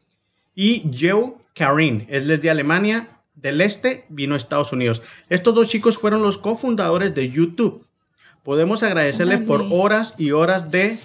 [0.54, 5.02] Y Joe Karin, él es de Alemania del Este, vino a Estados Unidos.
[5.28, 7.84] Estos dos chicos fueron los cofundadores de YouTube.
[8.44, 10.98] Podemos agradecerle por horas y horas de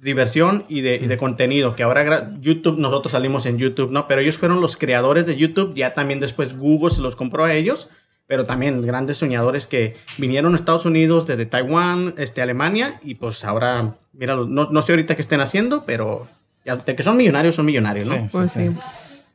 [0.00, 4.06] diversión y de, contenido, que ahora YouTube, nosotros salimos en YouTube, ¿no?
[4.06, 7.52] Pero ellos fueron los creadores de YouTube, ya también después Google se los compró a
[7.52, 7.90] ellos,
[8.26, 13.44] pero también grandes soñadores que vinieron a Estados Unidos desde Taiwán, este, Alemania, y pues
[13.44, 16.26] ahora, mira, no, no sé ahorita qué estén haciendo, pero
[16.64, 18.26] ya de que son millonarios, son millonarios, ¿no?
[18.32, 18.70] pues sí.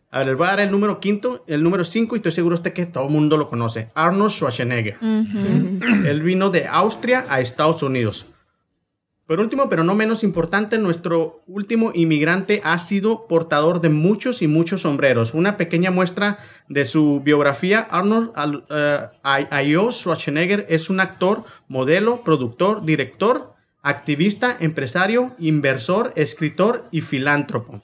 [0.10, 2.56] A ver, les voy a dar el número quinto, el número cinco, y estoy seguro
[2.56, 3.89] usted que todo el mundo lo conoce.
[3.95, 4.97] Arnold Schwarzenegger.
[5.01, 8.25] Él vino de Austria a Estados Unidos.
[9.28, 14.48] Por último, pero no menos importante, nuestro último inmigrante ha sido portador de muchos y
[14.48, 15.34] muchos sombreros.
[15.34, 16.38] Una pequeña muestra
[16.70, 26.14] de su biografía, Arnold uh, Schwarzenegger es un actor, modelo, productor, director, activista, empresario, inversor,
[26.16, 27.82] escritor y filántropo.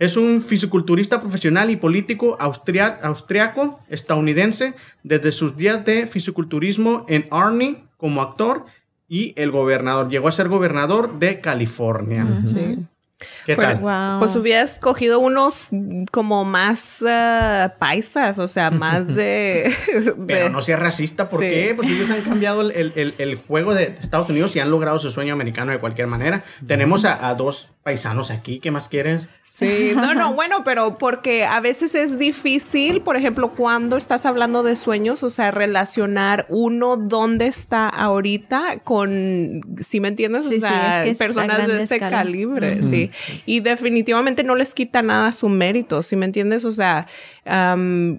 [0.00, 7.84] Es un fisiculturista profesional y político austriaco, estadounidense, desde sus días de fisiculturismo en Arnie
[7.96, 8.66] como actor
[9.08, 10.08] y el gobernador.
[10.08, 12.42] Llegó a ser gobernador de California.
[12.46, 12.78] Sí.
[13.46, 14.18] ¿Qué pues, tal?
[14.18, 15.70] Pues hubiera escogido unos
[16.12, 19.72] como más uh, paisas, o sea, más de,
[20.26, 21.72] Pero no sea racista, ¿por qué?
[21.74, 25.72] Pues ellos han cambiado el, juego de Estados Unidos y han logrado su sueño americano
[25.72, 26.44] de cualquier manera.
[26.66, 29.26] Tenemos a, a dos paisanos aquí, ¿qué más quieres?
[29.56, 34.62] Sí, no, no, bueno, pero porque a veces es difícil, por ejemplo, cuando estás hablando
[34.62, 40.44] de sueños, o sea, relacionar uno dónde está ahorita con, si me entiendes?
[40.44, 43.05] o sea, personas de ese calibre, sí.
[43.44, 46.64] Y definitivamente no les quita nada su mérito, ¿sí me entiendes?
[46.64, 47.06] O sea,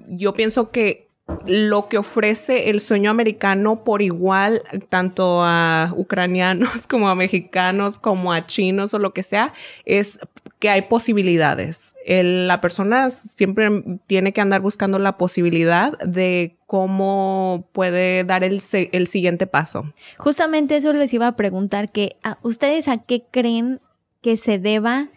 [0.08, 1.08] yo pienso que
[1.46, 8.34] lo que ofrece el sueño americano por igual, tanto a ucranianos como a mexicanos, como
[8.34, 9.54] a chinos o lo que sea,
[9.86, 10.20] es
[10.60, 11.96] que hay posibilidades.
[12.06, 19.08] la persona siempre tiene que andar buscando la posibilidad de cómo puede dar el, el
[19.08, 19.94] siguiente paso.
[20.18, 23.82] Justamente eso les iba a preguntar, que ustedes a qué creen
[24.28, 25.08] que se deba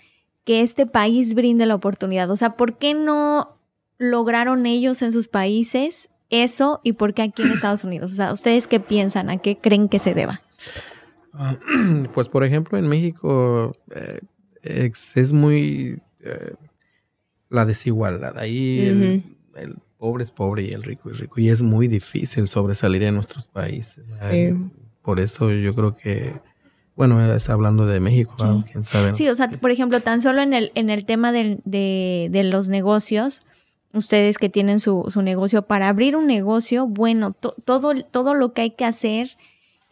[0.44, 2.30] que este país brinde la oportunidad.
[2.30, 3.58] O sea, ¿por qué no
[3.98, 8.12] lograron ellos en sus países eso y por qué aquí en Estados Unidos?
[8.12, 9.28] O sea, ¿ustedes qué piensan?
[9.28, 10.42] ¿A qué creen que se deba?
[11.32, 11.56] Ah,
[12.14, 14.20] pues, por ejemplo, en México eh,
[14.62, 16.54] es, muy eh,
[17.48, 18.38] la desigualdad.
[18.38, 18.78] Ahí
[19.56, 21.40] el, pobre es pobre y el rico es rico.
[21.40, 24.04] Y es muy difícil sobresalir en nuestros países.
[25.02, 26.38] Por eso yo creo que
[27.00, 29.14] bueno, es hablando de México, quién sabe.
[29.14, 32.68] Sí, o sea, por ejemplo, tan solo en el, en el tema de, de los
[32.68, 33.40] negocios,
[33.94, 38.60] ustedes que tienen su, su negocio, para abrir un negocio, bueno, todo, todo lo que
[38.60, 39.38] hay que hacer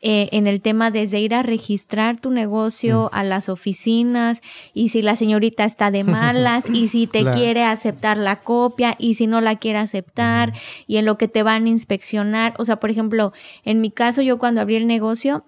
[0.03, 4.43] eh, en el tema desde ir a registrar tu negocio a las oficinas
[4.75, 9.15] y si la señorita está de malas y si te quiere aceptar la copia y
[9.15, 10.53] si no la quiere aceptar
[10.87, 12.53] y en lo que te van a inspeccionar.
[12.59, 13.33] O sea, por ejemplo,
[13.65, 15.47] en mi caso, yo cuando abrí el negocio,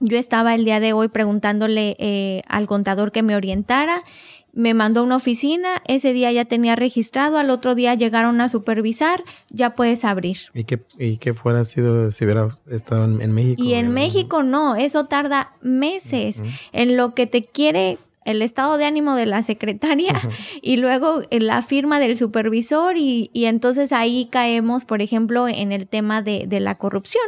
[0.00, 4.04] yo estaba el día de hoy preguntándole eh, al contador que me orientara
[4.56, 8.48] me mandó a una oficina, ese día ya tenía registrado, al otro día llegaron a
[8.48, 10.38] supervisar, ya puedes abrir.
[10.54, 13.62] ¿Y qué, y qué fuera sido si hubiera estado en, México?
[13.62, 16.42] Y en México no, eso tarda meses.
[16.72, 20.14] En lo que te quiere el estado de ánimo de la secretaria
[20.62, 25.86] y luego la firma del supervisor y, y, entonces ahí caemos, por ejemplo, en el
[25.86, 27.26] tema de, de la corrupción.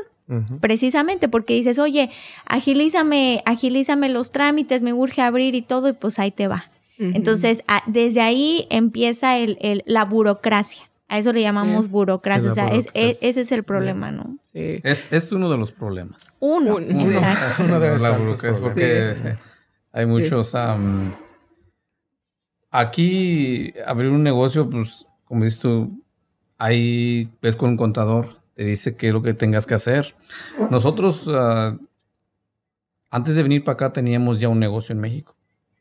[0.60, 2.10] Precisamente porque dices, oye,
[2.44, 6.70] agilízame, agilízame los trámites, me urge abrir y todo, y pues ahí te va.
[6.98, 10.82] Entonces, desde ahí empieza el, la burocracia.
[11.10, 12.50] A eso le llamamos burocracia.
[12.50, 14.36] o sea, ese es el problema, ¿no?
[14.42, 14.80] Sí.
[14.82, 16.32] Es, uno de los problemas.
[16.40, 16.76] Uno.
[16.76, 19.14] uno, de la burocracia, porque
[19.92, 20.54] hay muchos...
[22.70, 26.02] aquí, abrir un negocio, pues, como dices tú,
[26.58, 30.16] ahí ves con un contador, te dice qué es lo que tengas que hacer.
[30.68, 31.78] Nosotros, ah,
[33.08, 35.38] antes de venir para acá, teníamos ya un negocio en México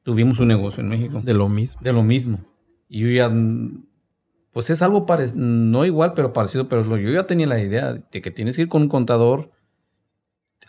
[0.08, 1.22] tuvimos un negocio en México.
[1.22, 1.82] De lo mismo.
[1.84, 2.40] De lo mismo.
[2.88, 3.30] Y yo ya,
[4.54, 8.22] pues es algo parecido, no igual, pero parecido, pero yo ya tenía la idea de
[8.22, 9.52] que tienes que ir con un contador.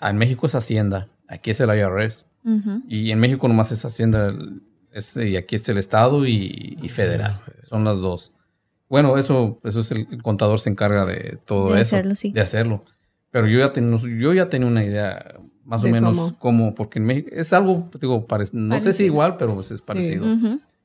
[0.00, 2.26] En México es Hacienda, aquí es el IRS.
[2.88, 4.34] Y en México nomás es Hacienda,
[5.14, 7.40] y aquí es el Estado y, federal.
[7.68, 8.32] Son las dos.
[8.88, 11.96] Bueno, eso, eso es el, contador se encarga de todo de eso.
[11.96, 12.32] Hacerlo, sí.
[12.32, 12.84] De hacerlo.
[13.30, 17.28] Pero yo ya, yo ya tenía una idea más o menos como, porque en México
[17.32, 20.24] es algo, digo, no sé si igual, pero pues es parecido.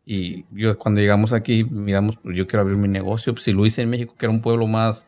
[0.05, 3.33] Y yo cuando llegamos aquí, miramos, pues yo quiero abrir mi negocio.
[3.33, 5.07] Pues, si lo hice en México, que era un pueblo más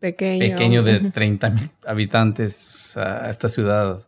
[0.00, 4.02] pequeño, pequeño de 30 mil habitantes, a esta ciudad,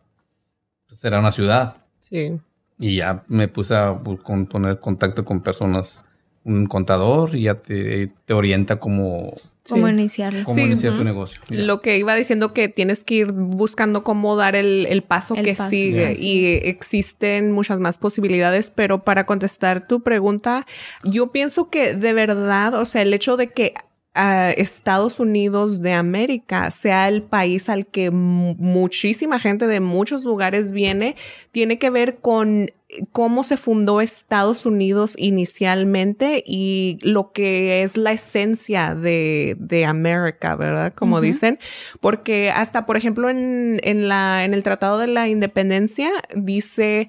[0.87, 1.77] pues era una ciudad.
[1.99, 2.37] Sí.
[2.77, 6.01] Y ya me puse a poner contacto con personas,
[6.43, 9.35] un contador, y ya te, te orienta como
[9.69, 10.43] Cómo iniciarlo.
[10.43, 11.41] Cómo iniciar tu negocio.
[11.47, 16.15] Lo que iba diciendo que tienes que ir buscando cómo dar el, paso que sigue.
[16.19, 20.65] Y existen muchas más posibilidades, pero para contestar tu pregunta,
[21.03, 23.73] yo pienso que de verdad, o sea, el hecho de que
[24.15, 31.15] Estados Unidos de América sea el país al que muchísima gente de muchos lugares viene,
[31.51, 32.69] tiene que ver con
[33.11, 40.55] cómo se fundó Estados Unidos inicialmente y lo que es la esencia de, de América,
[40.55, 40.93] ¿verdad?
[40.93, 41.59] Como dicen,
[41.99, 47.07] porque hasta, por ejemplo, en, en, la, en el Tratado de la Independencia dice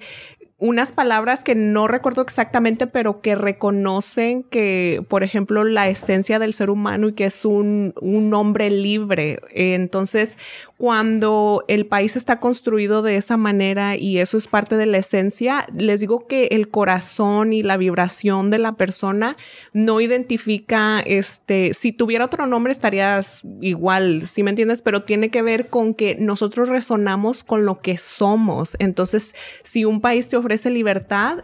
[0.57, 6.53] unas palabras que no recuerdo exactamente, pero que reconocen que, por ejemplo, la esencia del
[6.53, 9.39] ser humano y que es un, un hombre libre.
[9.51, 10.37] Entonces,
[10.77, 15.67] cuando el país está construido de esa manera y eso es parte de la esencia,
[15.73, 19.37] les digo que el corazón y la vibración de la persona
[19.71, 24.81] no identifica, este, si tuviera otro nombre estarías igual, si me entiendes?
[24.81, 28.75] Pero tiene que ver con que nosotros resonamos con lo que somos.
[28.79, 29.33] Entonces,
[29.63, 31.39] si un país te ofrece libertad,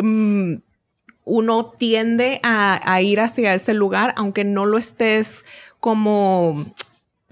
[0.00, 0.54] mm,
[1.24, 5.44] uno tiende a ir hacia ese lugar, aunque no lo estés
[5.78, 6.74] como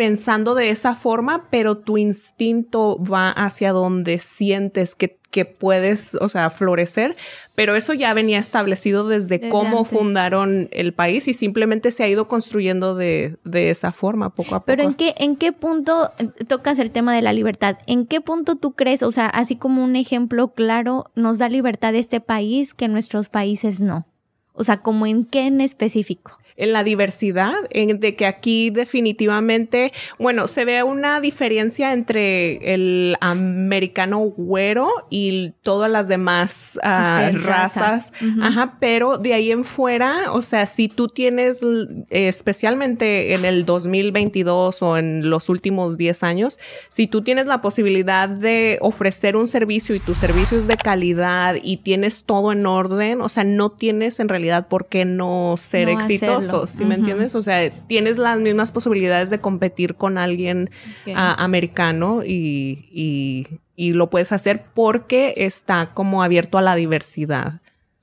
[0.00, 6.30] pensando de esa forma, pero tu instinto va hacia donde sientes que, que puedes, o
[6.30, 7.16] sea, florecer,
[7.54, 12.28] pero eso ya venía establecido desde, cómo fundaron el país y simplemente se ha ido
[12.28, 14.64] construyendo de, de, esa forma poco a poco.
[14.68, 16.12] Pero ¿en qué, en qué punto
[16.48, 17.76] tocas el tema de la libertad?
[17.86, 21.94] ¿En qué punto tú crees, o sea, así como un ejemplo claro, nos da libertad
[21.94, 24.06] este país que nuestros países no?
[24.54, 26.39] O sea, como en qué en específico?
[26.60, 33.16] En la diversidad, en, de que aquí definitivamente, bueno, se ve una diferencia entre el
[33.20, 40.32] americano güero y todas las demás ah, este, razas, ajá, pero de ahí en fuera,
[40.32, 41.64] o sea, si tú tienes,
[42.10, 48.28] especialmente en el 2022 o en los últimos 10 años, si tú tienes la posibilidad
[48.28, 53.22] de ofrecer un servicio y tu servicio es de calidad y tienes todo en orden,
[53.22, 56.49] o sea, no tienes en realidad por qué no ser exitoso.
[56.66, 57.34] Si me entiendes?
[57.34, 60.70] O sea, tienes las mismas posibilidades de competir con alguien
[61.14, 67.60] ah, americano y, lo puedes hacer porque está como abierto a la diversidad.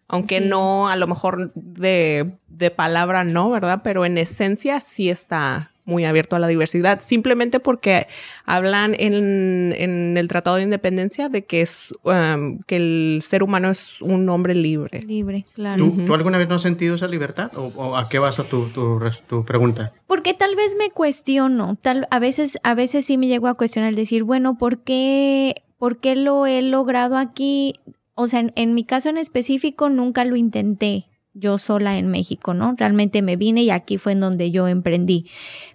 [0.08, 3.82] Aunque no, a lo mejor de, de palabra no, ¿verdad?
[3.84, 8.08] Pero en esencia sí está muy abierto a la diversidad, simplemente porque
[8.46, 13.72] hablan en, en el Tratado de Independencia de que es um, que el ser humano
[13.72, 15.02] es un hombre libre.
[15.02, 15.90] Libre, claro.
[16.06, 17.52] ¿Tú, alguna vez no has sentido esa libertad?
[17.56, 19.94] ¿O, a qué vas a tu, tu, pregunta?
[20.08, 23.96] Porque tal vez me cuestiono, tal, a veces, a veces sí me llego a cuestionar,
[23.96, 27.76] decir, bueno, ¿por qué, ¿por qué lo he logrado aquí?
[28.14, 31.08] O sea, en mi caso en específico nunca lo intenté
[31.40, 32.76] yo sola en México, ¿no?
[32.78, 35.30] Realmente me vine y aquí fue en donde yo emprendí.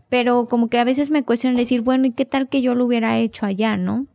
[0.08, 2.84] Pero como que a veces me cuestiono decir, bueno, ¿y qué tal que yo lo
[2.84, 4.06] hubiera hecho allá, ¿no?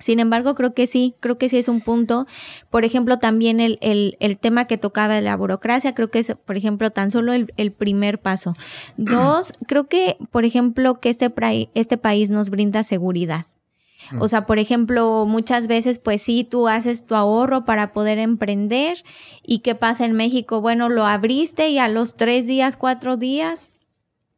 [0.00, 2.26] Sin embargo, creo que sí, creo que sí es un punto.
[2.70, 6.34] Por ejemplo, también el, el, el tema que tocaba de la burocracia, creo que es,
[6.44, 8.54] por ejemplo, tan solo el, el primer paso.
[8.96, 11.30] Dos, creo que, por ejemplo, que este,
[11.74, 13.44] este país nos brinda seguridad.
[14.18, 19.04] O sea, por ejemplo, muchas veces, pues sí, tú haces tu ahorro para poder emprender.
[19.44, 20.60] ¿Y qué pasa en México?
[20.60, 23.72] Bueno, lo abriste y a los tres días, cuatro días,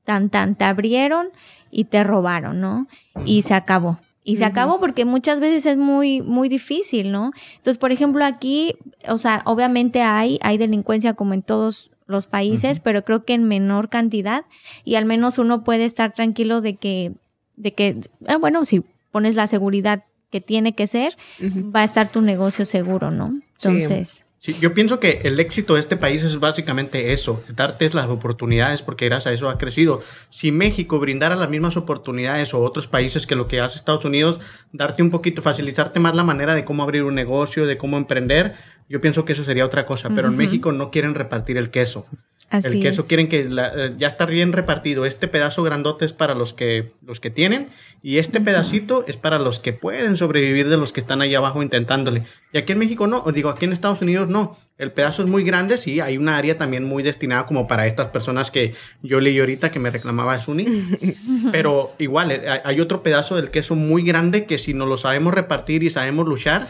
[0.04, 1.28] tan, tan, te abrieron
[1.70, 2.86] y te robaron, ¿no?
[3.24, 3.98] Y se acabó.
[4.24, 7.32] Y se acabó porque muchas veces es muy, muy difícil, ¿no?
[7.56, 8.76] Entonces, por ejemplo, aquí,
[9.08, 13.44] o sea, obviamente hay, hay delincuencia como en todos los países, pero creo que en
[13.44, 14.44] menor cantidad
[14.84, 17.12] y al menos uno puede estar tranquilo de que,
[17.56, 22.10] de que, ah, bueno, si pones la seguridad que tiene que ser, va a estar
[22.10, 23.40] tu negocio seguro, ¿no?
[23.52, 24.24] Entonces.
[24.38, 28.82] Sí, yo pienso que el éxito de este país es básicamente eso, darte las oportunidades
[28.82, 30.00] porque gracias a eso ha crecido.
[30.30, 34.40] Si México brindara las mismas oportunidades o otros países que lo que hace Estados Unidos,
[34.72, 38.56] darte un poquito, facilitarte más la manera de cómo abrir un negocio, de cómo emprender,
[38.88, 42.06] yo pienso que eso sería otra cosa, pero en México no quieren repartir el queso
[42.52, 45.04] el queso quieren que eh, ya está bien repartido.
[45.04, 47.68] Este pedazo grandote es para los que, los que tienen
[48.02, 51.62] y este pedacito es para los que pueden sobrevivir de los que están ahí abajo
[51.62, 52.24] intentándole.
[52.52, 54.56] Y aquí en México no, os digo, aquí en Estados Unidos no.
[54.76, 58.08] El pedazo es muy grande, sí, hay una área también muy destinada como para estas
[58.08, 60.66] personas que yo leí ahorita que me reclamaba Suni.
[61.52, 65.34] Pero igual, eh, hay otro pedazo del queso muy grande que si no lo sabemos
[65.34, 66.68] repartir y sabemos luchar,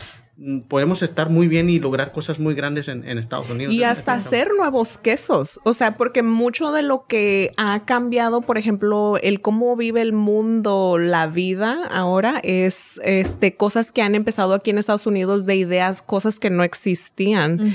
[0.68, 3.74] podemos estar muy bien y lograr cosas muy grandes en, Estados Unidos.
[3.74, 5.60] Y hasta hacer nuevos quesos.
[5.64, 10.12] O sea, porque mucho de lo que ha cambiado, por ejemplo, el cómo vive el
[10.12, 15.56] mundo, la vida ahora, es este, cosas que han empezado aquí en Estados Unidos de
[15.56, 17.72] ideas, cosas que no existían.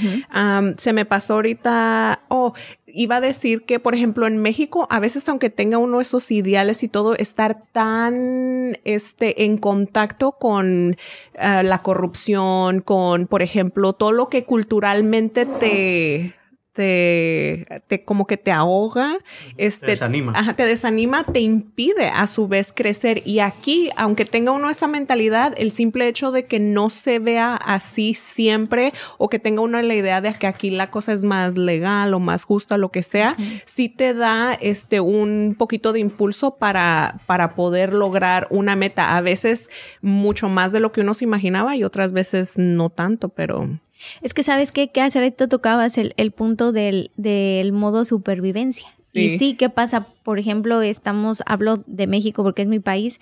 [0.77, 2.53] se me pasó ahorita, oh,
[2.97, 6.81] iba a decir que, por ejemplo, en México, a veces, aunque tenga uno esos ideales
[6.81, 10.97] y todo, estar tan este, en contacto con
[11.35, 16.33] eh, la corrupción, con, por ejemplo, todo lo que culturalmente te
[16.77, 19.17] te, como que te ahoga,
[19.57, 20.33] este, te desanima.
[20.35, 23.23] Ajá, te desanima, te impide a su vez crecer.
[23.25, 27.55] Y aquí, aunque tenga uno esa mentalidad, el simple hecho de que no se vea
[27.55, 31.57] así siempre o que tenga uno la idea de que aquí la cosa es más
[31.57, 33.35] legal o más justa, lo que sea,
[33.65, 39.17] sí te da este un poquito de impulso para, para poder lograr una meta.
[39.17, 43.29] A veces mucho más de lo que uno se imaginaba y otras veces no tanto,
[43.29, 43.79] pero
[44.21, 48.87] es que sabes qué, que hace rato tocabas el, el punto del, del modo supervivencia.
[49.13, 50.05] Y sí, ¿qué pasa?
[50.23, 53.19] Por ejemplo, estamos, hablo de México porque es mi país,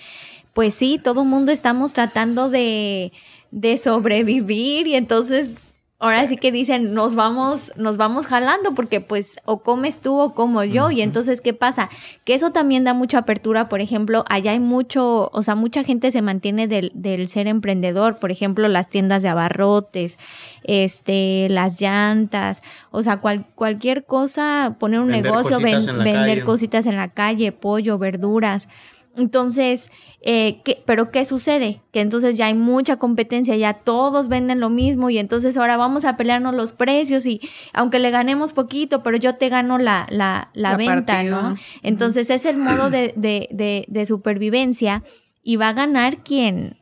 [0.53, 3.13] pues sí, todo el mundo estamos tratando de,
[3.51, 5.53] de sobrevivir y entonces
[5.99, 10.33] ahora sí que dicen, nos vamos, nos vamos jalando porque pues o comes tú o
[10.33, 10.91] como yo.
[10.91, 11.89] Y entonces, ¿qué pasa?
[12.25, 13.69] Que eso también da mucha apertura.
[13.69, 18.17] Por ejemplo, allá hay mucho, o sea, mucha gente se mantiene del, del ser emprendedor.
[18.17, 20.17] Por ejemplo, las tiendas de abarrotes,
[20.63, 22.61] este, las llantas,
[22.91, 28.67] o sea, cualquier cosa, poner un negocio, vender cositas en la calle, pollo, verduras.
[29.17, 29.89] Entonces,
[30.21, 31.81] eh, ¿qué- pero ¿qué sucede?
[31.91, 36.03] Que entonces ya hay mucha competencia, ya todos venden lo mismo y entonces ahora vamos
[36.05, 37.41] a pelearnos los precios y
[37.73, 41.41] aunque le ganemos poquito, pero yo te gano la, la, la, La venta, partida.
[41.51, 41.55] ¿no?
[41.83, 45.03] Entonces es el modo de, de, de, de supervivencia
[45.43, 46.77] y va a ganar quien,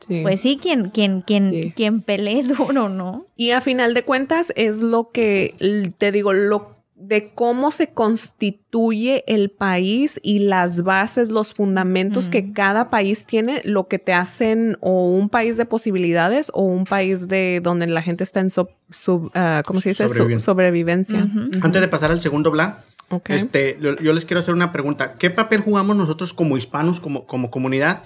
[0.00, 0.20] Sí.
[0.22, 1.72] pues sí, quien, quien, quien, Sí.
[1.74, 2.42] quien pelee
[2.82, 3.24] duro, ¿no?
[3.36, 5.54] Y a final de cuentas es lo que
[5.98, 6.73] te digo, lo
[7.06, 13.60] de cómo se constituye el país y las bases, los fundamentos que cada país tiene,
[13.64, 18.02] lo que te hacen o un país de posibilidades o un país de donde la
[18.02, 20.08] gente está en sub, sub- ah, ¿cómo se dice?
[20.08, 21.28] Su- Sobrevivencia.
[21.62, 23.30] Antes de pasar al segundo bla, Ok.
[23.30, 25.14] este, yo, yo les quiero hacer una pregunta.
[25.18, 28.02] ¿Qué papel jugamos nosotros como hispanos, como, como comunidad,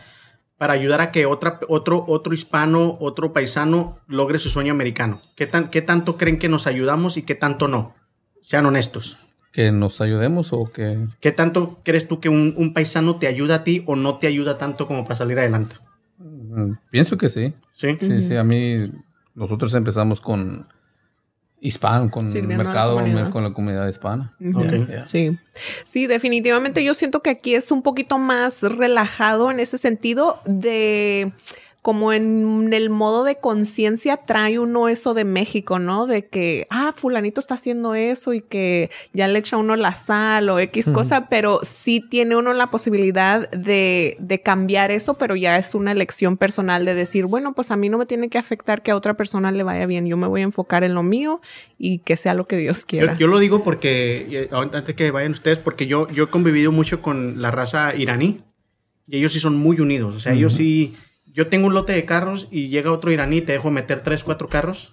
[0.59, 5.21] para ayudar a que otra, otro, otro hispano, otro paisano logre su sueño americano?
[5.37, 7.95] ¿Qué, tan, ¿Qué tanto creen que nos ayudamos y qué tanto no?
[8.49, 9.19] Sean honestos.
[9.53, 11.07] Que nos ayudemos o que...
[11.21, 14.27] ¿Qué tanto crees tú que un, un paisano te ayuda a ti o no te
[14.27, 15.77] ayuda tanto como para salir adelante?
[16.17, 17.53] Mm, Pienso que sí.
[17.75, 17.99] ¿Sí?
[18.01, 18.91] Sí, sí, a mí,
[19.35, 20.67] nosotros empezamos con
[21.61, 22.97] hispano, con la mercado,
[23.31, 24.35] con la comunidad hispana.
[24.41, 25.07] Yeah.
[25.07, 25.39] Sí,
[25.85, 31.35] sí, definitivamente yo siento que aquí es un poquito más relajado en ese sentido de
[31.89, 36.07] como en el modo de conciencia trae uno eso de México, ¿no?
[36.07, 40.51] De que, ah, fulanito está haciendo eso y que ya le echa uno la sal
[40.51, 45.57] o X cosa, pero sí tiene uno la posibilidad de, de cambiar eso, pero ya
[45.57, 48.83] es una elección personal de decir, bueno, pues a mí no me tiene que afectar
[48.83, 51.41] que a otra persona le vaya bien, yo me voy a enfocar en lo mío
[51.79, 53.15] y que sea lo que Dios quiera.
[53.15, 56.71] Yo, yo lo digo porque, eh, antes que vayan ustedes, porque yo, yo he convivido
[56.71, 58.37] mucho con la raza iraní
[59.07, 60.15] y ellos sí son muy unidos.
[60.15, 60.95] O sea, ellos sí.
[61.39, 64.49] Yo tengo un lote de carros y llega otro iraní, te dejo meter tres, cuatro
[64.49, 64.93] carros,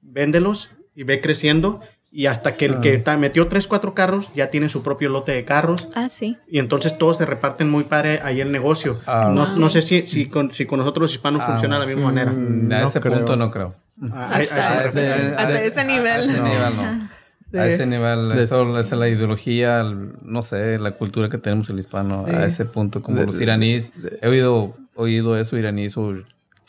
[0.00, 1.80] véndelos y ve creciendo.
[2.12, 5.32] Y hasta que el que ta- metió tres, cuatro carros ya tiene su propio lote
[5.32, 5.88] de carros.
[5.96, 6.36] Ah, sí.
[6.46, 9.00] Y entonces todos se reparten muy padre ahí el negocio.
[9.06, 9.56] Ah, no, wow.
[9.58, 12.12] no sé si, si, con, si con nosotros los hispanos Ah, funciona de la misma
[12.12, 12.30] manera.
[12.30, 13.14] mm, A No ese creo.
[13.16, 13.74] punto no creo.
[14.12, 16.06] Ah, a- Hasta ese- hasta ese nivel.
[16.12, 16.44] A ese No.
[16.44, 17.08] nivel no.
[17.54, 19.82] A ese nivel, De- eso esa es la ideología,
[20.22, 22.34] no sé, la cultura que tenemos el hispano, Sí.
[22.34, 26.14] a ese punto, como De- los iraníes, he oído, oído eso, iraníes o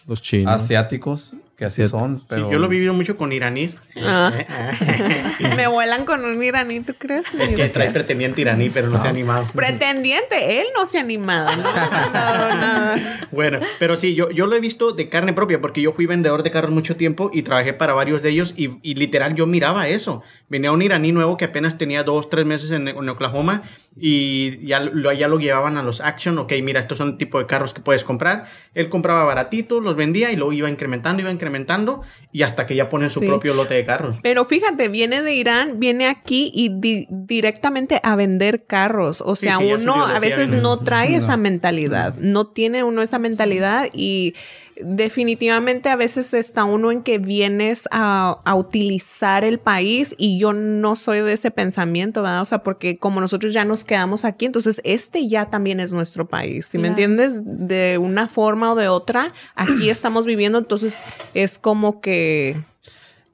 [0.07, 0.53] Los chinos.
[0.53, 2.51] asiáticos, que así son, Sí, pero...
[2.51, 3.73] yo lo he vivido mucho con iraní.
[4.01, 4.31] Ah.
[5.55, 7.25] Me vuelan con un iraní, ¿tú crees?
[7.39, 9.47] Es que trae pretendiente iraní, pero no se ha animado.
[9.53, 11.49] Pretendiente, él no se ha animado.
[11.55, 12.55] No, no,
[12.95, 13.01] no.
[13.31, 16.43] Bueno, pero sí, yo, yo lo he visto de carne propia porque yo fui vendedor
[16.43, 19.87] de carros mucho tiempo y trabajé para varios de ellos y, y literal yo miraba
[19.87, 20.21] eso.
[20.49, 23.63] Venía un iraní nuevo que apenas tenía dos, tres meses en, en Oklahoma
[23.95, 26.37] y ya lo, ya lo llevaban a los Action.
[26.39, 28.45] Ok, mira, estos son el tipo de carros que puedes comprar.
[28.73, 32.89] Él compraba baratitos, los vendía y luego iba incrementando, iba incrementando y hasta que ya
[32.89, 33.27] ponen su Sí.
[33.27, 34.17] propio lote de carros.
[34.23, 39.21] Pero fíjate, viene de Irán, viene aquí y di- directamente a vender carros.
[39.21, 40.61] O sea, sí, uno a veces viene.
[40.63, 41.17] no trae No.
[41.17, 44.33] esa mentalidad, no tiene uno esa mentalidad y
[44.81, 50.53] definitivamente a veces está uno en que vienes a, a utilizar el país y yo
[50.53, 52.41] no soy de ese pensamiento, ¿verdad?
[52.41, 56.27] O sea, porque como nosotros ya nos quedamos aquí, entonces este ya también es nuestro
[56.27, 56.91] país, ¿sí me Claro.
[57.03, 57.41] entiendes?
[57.45, 60.97] De una forma o de otra, aquí estamos viviendo, entonces
[61.33, 62.57] es como que,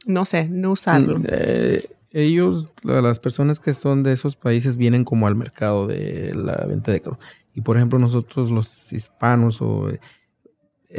[0.05, 1.21] no sé, no usarlo.
[1.27, 6.33] Eh, ellos, la- las personas que son de esos países, vienen como al mercado de
[6.35, 7.19] la venta de carros.
[7.53, 9.89] Y por ejemplo, nosotros los hispanos o,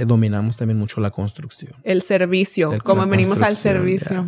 [0.07, 1.73] dominamos también mucho la construcción.
[1.83, 4.27] El servicio, El- como venimos al servicio.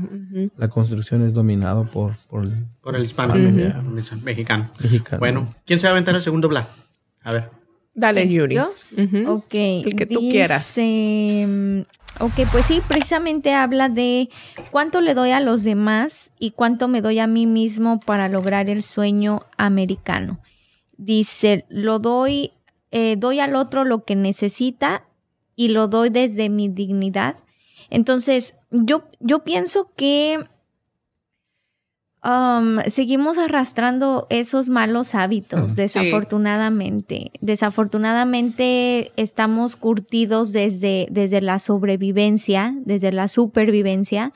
[0.56, 2.48] La construcción es dominado por, por,
[2.80, 3.34] Por el hispano.
[3.34, 4.70] Mexicano.
[4.80, 5.18] mexicano.
[5.18, 6.66] Bueno, ¿quién se va a aventar el segundo bla?
[7.22, 7.50] A ver.
[7.94, 8.54] Dale, Yuri.
[8.56, 8.72] ¿Yo?
[8.96, 9.30] Ujú.
[9.30, 9.54] Ok.
[9.54, 10.66] El que tú quieras.
[10.74, 11.80] Dice, mm,
[12.20, 14.28] Ok, pues sí, precisamente habla de
[14.70, 18.68] cuánto le doy a los demás y cuánto me doy a mí mismo para lograr
[18.68, 20.38] el sueño americano.
[20.98, 22.52] Dice, lo doy,
[22.90, 25.04] eh, doy al otro lo que necesita
[25.56, 27.36] y lo doy desde mi dignidad.
[27.90, 30.46] Entonces, yo, yo pienso que
[32.24, 37.32] um, seguimos arrastrando esos malos hábitos, desafortunadamente.
[37.40, 44.32] Desafortunadamente estamos curtidos desde, desde la sobrevivencia, desde la supervivencia.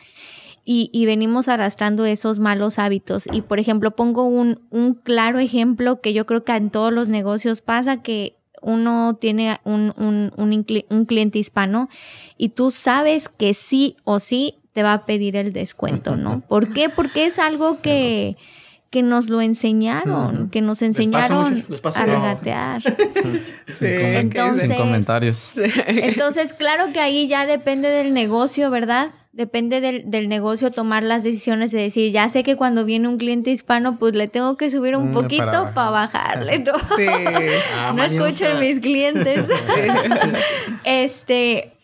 [0.68, 3.28] Y, y venimos arrastrando esos malos hábitos.
[3.30, 7.06] Y por ejemplo, pongo un, un claro ejemplo que yo creo que en todos los
[7.06, 8.36] negocios pasa que
[8.66, 11.88] uno tiene un, un, un, cliente hispano
[12.36, 16.40] y tú sabes que sí o sí te va a pedir el descuento, ¿no?
[16.48, 16.88] ¿Por qué?
[16.88, 18.36] Porque es algo que,
[18.91, 21.64] que nos lo enseñaron, que nos enseñaron
[21.95, 22.82] a regatear.
[23.66, 25.53] Sí, Entonces- Sin comentarios.
[25.87, 29.09] Entonces, claro que ahí ya depende del negocio, ¿verdad?
[29.32, 33.18] Depende del, del negocio tomar las decisiones de decir, ya sé que cuando viene un
[33.18, 36.37] cliente hispano, pues le tengo que subir un Mm, poquito para para, bajar.
[36.39, 36.72] bajarle, ¿no?
[36.97, 37.07] Sí.
[37.76, 39.47] Ah, no escuchen mis clientes.
[40.84, 41.75] este,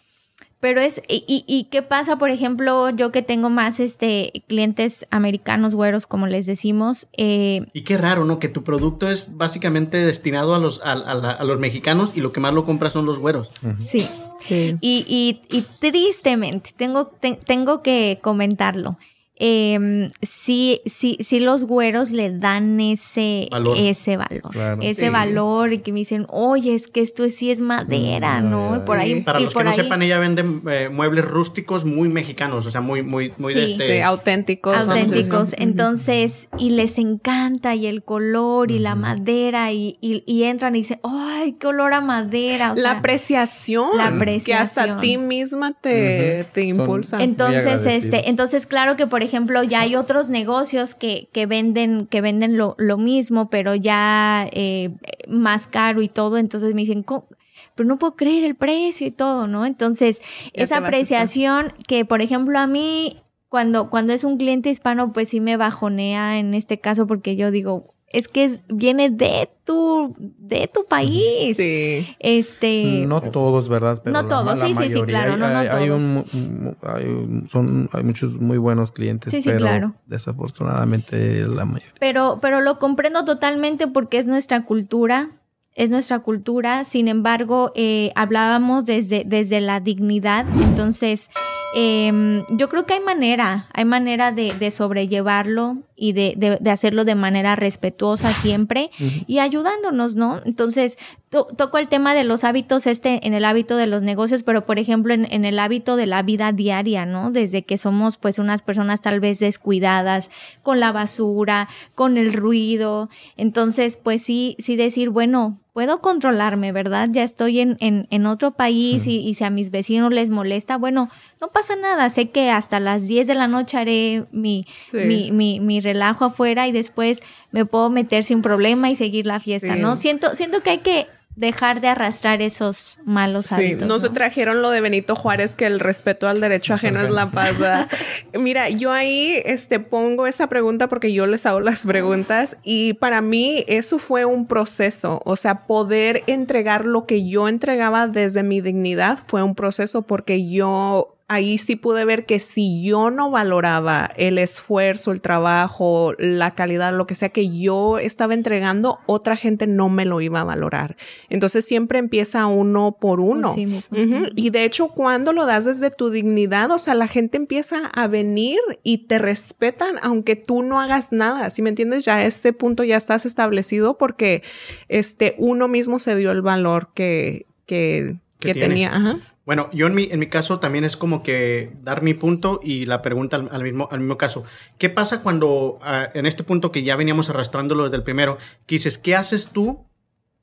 [0.63, 5.07] pero es, y, y- y qué pasa, por ejemplo, yo que tengo más este clientes
[5.11, 8.39] americanos güeros, como les decimos, eh, Y qué raro, ¿no?
[8.39, 12.21] Que tu producto es básicamente destinado a los, a, a la- a los mexicanos y
[12.21, 13.51] lo que más lo compras son los güeros.
[13.85, 14.07] sí.
[14.39, 14.77] Sí.
[14.81, 18.99] Y, y- y tristemente, tengo, te- tengo que comentarlo.
[19.45, 23.77] Em, sí, sí, sí los güeros le dan ese Valor.
[23.77, 24.81] ese valor, Claro.
[24.83, 25.11] ese Sí.
[25.11, 28.77] valor y que me dicen, oye, es que esto sí es madera, Mm, ¿no?
[28.77, 29.21] Y por ahí.
[29.23, 32.81] Para y los que no sepan, ella vende eh, muebles rústicos muy mexicanos, o sea,
[32.81, 34.77] muy, muy, muy de este- Sí, auténticos.
[34.77, 35.55] auténticos.
[35.59, 40.79] Entonces, y les encanta y el color y la madera y, y- y entran y
[40.79, 42.73] dicen, ¡ay, qué olor a madera!
[42.73, 43.89] O la sea, apreciación.
[43.97, 45.01] la Que hasta apreciación.
[45.01, 47.21] ti misma te, te impulsa.
[47.23, 49.32] Entonces, este, entonces, claro que, por ejemplo,
[49.63, 54.91] ya hay otros negocios que, que venden, que venden lo, lo mismo, pero ya eh,
[55.29, 56.39] más caro y todo.
[56.39, 57.27] Entonces me dicen, "¿Cómo?
[57.75, 59.65] pero no puedo creer el precio y todo, ¿no?
[59.65, 60.21] Entonces,
[60.55, 65.31] Ya esa apreciación que, por ejemplo, a mí, cuando, cuando es un cliente hispano, pues
[65.31, 70.15] sí me bajonea en este caso, porque yo digo, es que es- viene de tu,
[70.19, 71.57] de tu país.
[71.57, 72.07] Sí.
[72.19, 73.05] Este.
[73.07, 74.03] No todos, ¿verdad?
[74.05, 76.03] No la- todos, la sí, sí, sí, claro, Hay- no, no hay, hay todos.
[76.03, 79.95] un hay son, hay muchos muy buenos clientes, Sí, sí, pero claro.
[80.07, 81.95] desafortunadamente la mayoría.
[82.01, 85.31] Pero, pero lo comprendo totalmente porque es nuestra cultura,
[85.75, 86.85] es nuestra cultura.
[86.85, 90.47] Sin embargo, eh, hablábamos desde, desde la dignidad.
[90.63, 91.31] Entonces,
[91.75, 96.71] em, yo creo que hay manera, hay manera de, de sobrellevarlo y de, de- de
[96.71, 98.91] hacerlo de manera respetuosa siempre
[99.27, 100.41] y ayudándonos, ¿no?
[100.45, 100.99] Entonces,
[101.33, 104.67] to- toco el tema de los hábitos, este en el hábito de los negocios, pero
[104.67, 107.31] por ejemplo en, en el hábito de la vida diaria, ¿no?
[107.33, 110.31] Desde que somos pues unas personas tal vez descuidadas
[110.63, 113.09] con la basura, con el ruido.
[113.39, 117.09] Entonces, pues sí, sí decir, bueno, puedo controlarme, ¿verdad?
[117.11, 120.77] Ya estoy en, en, en otro país y, y si a mis vecinos les molesta,
[120.77, 121.09] bueno,
[121.41, 122.11] no pasa nada.
[122.11, 124.99] Sé que hasta las 10 de la noche haré mi, Sí.
[124.99, 127.23] mi, mi, mi relajo afuera y después
[127.53, 129.81] me puedo meter sin problema y seguir la fiesta, Sí.
[129.81, 129.97] ¿no?
[129.97, 131.07] Siento, siento que hay que
[131.37, 133.89] dejar de arrastrar esos malos Sí, hábitos.
[133.89, 137.29] no se trajeron lo de Benito Juárez que el respeto al derecho ajeno es la
[137.29, 137.53] paz.
[138.35, 143.21] Mira, yo ahí este pongo esa pregunta porque yo les hago las preguntas y para
[143.21, 148.61] mí eso fue un proceso, o sea, poder entregar lo que yo entregaba desde mi
[148.61, 154.11] dignidad fue un proceso porque yo ahí sí pude ver que si yo no valoraba
[154.17, 159.67] el esfuerzo, el trabajo, la calidad, lo que sea que yo estaba entregando, otra gente
[159.67, 160.97] no me lo iba a valorar.
[161.29, 163.55] Entonces siempre empieza uno por uno.
[163.55, 163.97] sí mismo.
[164.37, 168.07] Y de hecho, cuando lo das desde tu dignidad, o sea, la gente empieza a
[168.07, 171.51] venir y te respetan aunque tú no hagas nada.
[171.51, 174.43] Si me entiendes, ya a este punto ya estás establecido porque
[174.89, 178.95] este uno mismo se dio el valor que, que, Que que tenía.
[178.95, 179.32] Ajá.
[179.45, 182.87] Bueno, yo en mi, en mi caso también es como que dar mi punto y
[182.87, 184.45] la pregunta al, mismo, al mismo caso.
[184.79, 188.77] ¿Qué pasa cuando ah, en este punto que ya veníamos arrastrándolo desde el primero, que
[188.77, 189.85] dices, ¿qué haces tú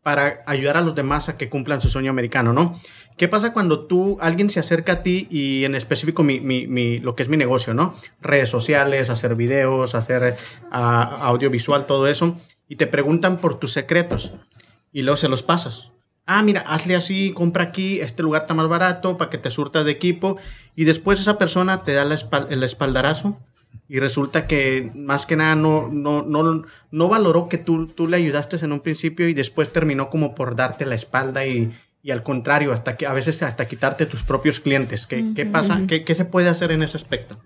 [0.03, 2.77] para ayudar a los demás a que cumplan su sueño americano, no?
[3.17, 6.99] ¿Qué pasa cuando tú, alguien se acerca a ti y en específico mi, mi- mi-
[6.99, 7.93] lo que es mi negocio, ¿no?
[8.21, 10.35] Redes sociales, hacer videos, hacer
[10.71, 12.37] ah, audiovisual, todo eso,
[12.67, 14.33] y te preguntan por tus secretos
[14.93, 15.91] y luego se los pasas.
[16.31, 19.83] Ah, mira, hazle así, compra aquí, este lugar está más barato para que te surtas
[19.83, 20.37] de equipo
[20.75, 23.39] y después esa persona te da la espal- el espaldarazo
[23.87, 28.17] y resulta que más que nada no, no, no, no valoró que tú, tú le
[28.17, 31.71] ayudaste en un principio y después terminó como por darte la espalda y,
[32.03, 35.07] y al contrario, hasta que a veces hasta quitarte tus propios clientes.
[35.07, 35.81] ¿Qué, qué pasa?
[35.87, 37.39] ¿Qué, ¿Qué se puede hacer en ese aspecto?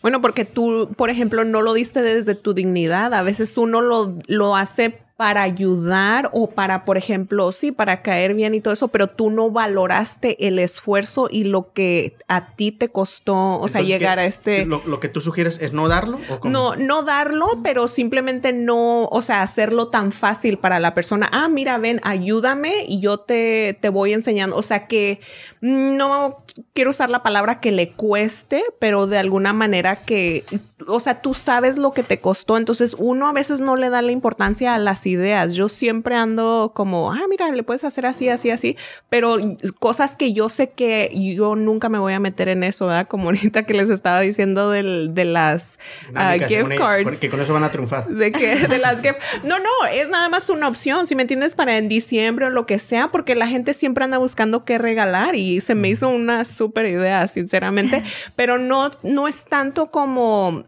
[0.00, 3.12] Bueno, porque tú, por ejemplo, no lo diste desde tu dignidad.
[3.12, 8.32] A veces uno lo, lo hace para ayudar o para, por ejemplo, sí, para caer
[8.32, 12.72] bien y todo eso, pero tú no valoraste el esfuerzo y lo que a ti
[12.72, 14.64] te costó, o sea, llegar ¿qué- a este...
[14.64, 16.50] Lo, lo que tú sugieres es no darlo o cómo?
[16.50, 21.28] No, no darlo, pero simplemente no, o sea, hacerlo tan fácil para la persona.
[21.32, 24.56] Ah, mira, ven, ayúdame y yo te, te voy enseñando.
[24.56, 25.20] O sea, que
[25.60, 26.42] no
[26.72, 30.44] quiero usar la palabra que le cueste, pero de alguna manera que,
[30.88, 32.56] o sea, tú sabes lo que te costó.
[32.56, 35.54] Entonces, uno a veces no le da la importancia a las ideas.
[35.54, 38.76] Yo siempre ando como, ah, mira, le puedes hacer así, así, así,
[39.08, 39.36] pero
[39.78, 43.08] cosas que yo sé que yo nunca me voy a meter en eso, ¿verdad?
[43.08, 45.78] Como ahorita que les estaba diciendo del, de las
[46.10, 47.04] uh, gift cards.
[47.04, 48.08] Porque con eso van a triunfar.
[48.08, 49.18] De que, de las gift.
[49.44, 52.66] No, no, es nada más una opción, si me entiendes, para en diciembre o lo
[52.66, 56.44] que sea, porque la gente siempre anda buscando qué regalar y se me hizo una
[56.44, 58.02] súper idea, sinceramente,
[58.36, 60.64] pero no, no es tanto como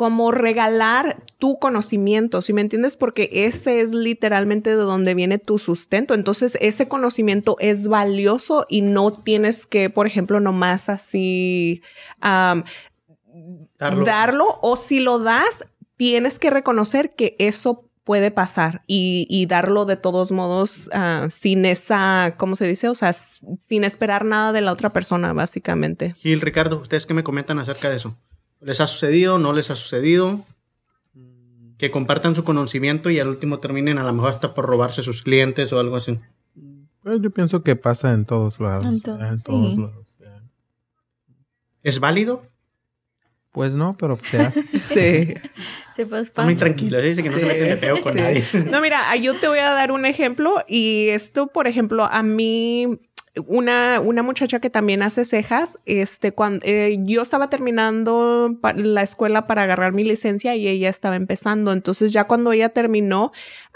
[0.00, 2.96] como regalar tu conocimiento, ¿sí me entiendes?
[2.96, 6.14] Porque ese es literalmente de donde viene tu sustento.
[6.14, 11.82] Entonces, ese conocimiento es valioso y no tienes que, por ejemplo, nomás así
[13.78, 14.46] darlo.
[14.62, 15.66] o si lo das,
[15.98, 22.36] tienes que reconocer que eso puede pasar y, darlo de todos modos ah, sin esa,
[22.38, 22.88] ¿cómo se dice?
[22.88, 26.14] O sea, sin esperar nada de la otra persona, básicamente.
[26.14, 28.16] Gil, Ricardo, ¿ustedes qué me comentan acerca de eso?
[28.60, 29.38] ¿Les ha sucedido?
[29.38, 30.44] ¿No les ha sucedido?
[31.78, 35.22] Que compartan su conocimiento y al último terminen a lo mejor hasta por robarse sus
[35.22, 36.18] clientes o algo así.
[37.02, 38.84] Pues yo pienso que pasa en todos lados.
[38.84, 40.06] En, todos lados.
[41.82, 42.42] ¿Es válido?
[43.52, 44.62] Pues no, pero se hace.
[44.78, 45.34] sí.
[45.96, 46.46] Se pues pasa.
[46.46, 48.44] Muy tranquilo, dice que no se con nadie.
[48.70, 53.00] No, mira, yo te voy a dar un ejemplo y esto, por ejemplo, a mí
[53.46, 59.46] una, una muchacha que también hace cejas, este, cuando eh, yo estaba terminando la escuela
[59.46, 61.72] para agarrar mi licencia y ella estaba empezando.
[61.72, 63.32] Entonces ya cuando ella terminó,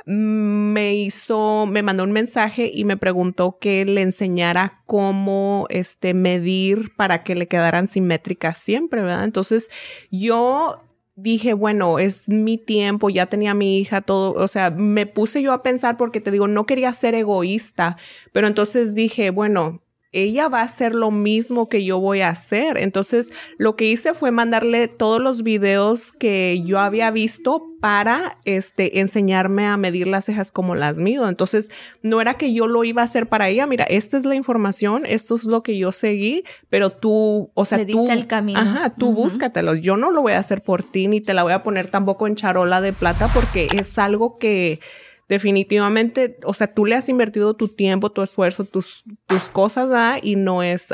[0.06, 6.94] me hizo, me mandó un mensaje y me preguntó que le enseñara cómo, este, medir
[6.96, 9.24] para que le quedaran simétricas siempre, ¿verdad?
[9.24, 9.70] Entonces
[10.10, 10.83] yo
[11.16, 15.52] dije, bueno, es mi tiempo, ya tenía mi hija, todo, o sea, me puse yo
[15.52, 17.96] a pensar porque te digo, no quería ser egoísta,
[18.32, 19.83] pero entonces dije, bueno,
[20.14, 22.78] ella va a hacer lo mismo que yo voy a hacer.
[22.78, 29.00] Entonces, lo que hice fue mandarle todos los videos que yo había visto para este
[29.00, 31.28] enseñarme a medir las cejas como las mido.
[31.28, 34.34] Entonces, no era que yo lo iba a hacer para ella, mira, esta es la
[34.34, 38.58] información, esto es lo que yo seguí, pero tú, o sea, Le tú el camino.
[38.58, 39.82] Ajá, tú búscatelos.
[39.82, 42.26] Yo no lo voy a hacer por ti ni te la voy a poner tampoco
[42.26, 44.80] en charola de plata porque es algo que
[45.28, 50.18] definitivamente, o sea, tú le has invertido tu tiempo, tu esfuerzo, tus, tus cosas, ¿verdad?
[50.22, 50.92] Y no es,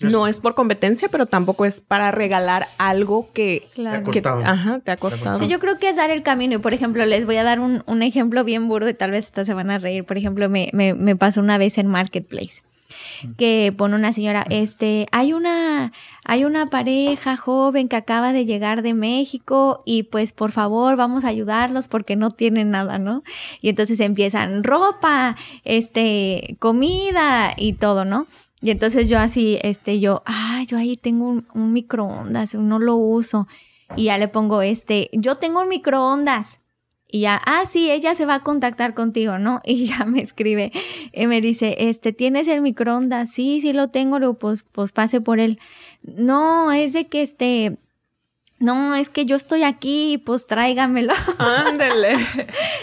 [0.00, 4.42] no es por competencia, pero tampoco es para regalar algo que, te ha costado.
[4.44, 5.46] ajá, te ha costado.
[5.46, 6.56] yo creo que es dar el camino.
[6.56, 9.26] Y por ejemplo, les voy a dar un, un ejemplo bien burdo y tal vez
[9.26, 10.04] hasta se van a reír.
[10.04, 12.62] Por ejemplo, me, me, me pasó una vez en Marketplace
[13.36, 15.92] que pone una señora, este, hay una,
[16.24, 21.24] hay una pareja joven que acaba de llegar de México y pues por favor vamos
[21.24, 23.22] a ayudarlos porque no tienen nada, ¿no?
[23.60, 28.26] Y entonces empiezan ropa, este, comida y todo, ¿no?
[28.60, 32.96] Y entonces yo así, este, yo, ah, yo ahí tengo un, un microondas, no lo
[32.96, 33.46] uso.
[33.96, 36.60] Y ya le pongo, este, yo tengo un microondas.
[37.10, 39.60] Y ya, ah, sí, ella se va a contactar contigo, ¿no?
[39.64, 40.72] Y ya me escribe,
[41.12, 43.30] y me dice, este, ¿tienes el microondas?
[43.30, 45.58] Sí, sí lo tengo, pues, pues pase por él.
[46.02, 47.78] No, es de que este,
[48.58, 51.14] no, es que yo estoy aquí, pues tráigamelo.
[51.38, 52.14] Ándele.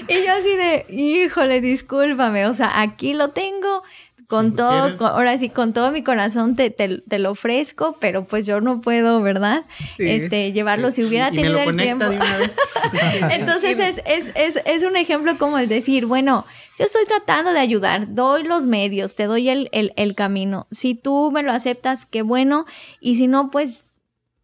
[0.08, 3.84] y yo así de, híjole, discúlpame, o sea, aquí lo tengo,
[4.28, 8.62] con todo, ahora sí, con todo mi corazón te, te, lo ofrezco, pero pues yo
[8.62, 9.64] no puedo, ¿verdad?
[9.98, 12.06] Este, llevarlo si hubiera tenido el tiempo.
[13.32, 16.46] Entonces es, es, es, es, un ejemplo como el decir, bueno,
[16.78, 20.68] yo estoy tratando de ayudar, doy los medios, te doy el, el, el camino.
[20.72, 22.66] Si tú me lo aceptas, qué bueno,
[23.00, 23.85] y si no, pues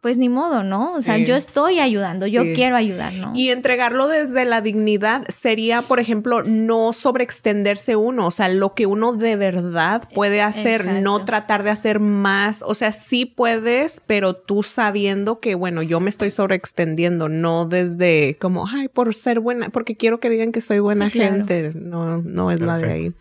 [0.02, 0.93] pues ni modo, ¿no?
[0.93, 3.34] O sea, yo estoy ayudando, yo quiero ayudar, ¿no?
[3.36, 8.88] Y entregarlo desde la dignidad sería, por ejemplo, no sobreextenderse uno, o sea, lo que
[8.88, 14.34] uno de verdad puede hacer, no tratar de hacer más, o sea, sí puedes, pero
[14.34, 19.70] tú sabiendo que, bueno, yo me estoy sobreextendiendo, no desde como, ay, por ser buena,
[19.70, 23.14] porque quiero que digan que soy buena gente, no, no es la de ahí.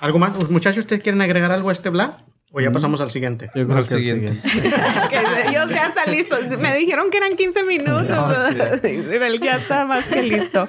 [0.00, 0.50] ¿Algo más?
[0.50, 2.12] Muchachos, ¿ustedes quieren agregar algo a este blog?
[2.52, 3.48] ¿O ya pasamos al siguiente?
[3.54, 4.32] Yo creo al siguiente.
[5.52, 6.36] yo ya está listo.
[6.58, 8.56] Me dijeron que eran 15 minutos.
[8.82, 10.68] Él ya está más que listo.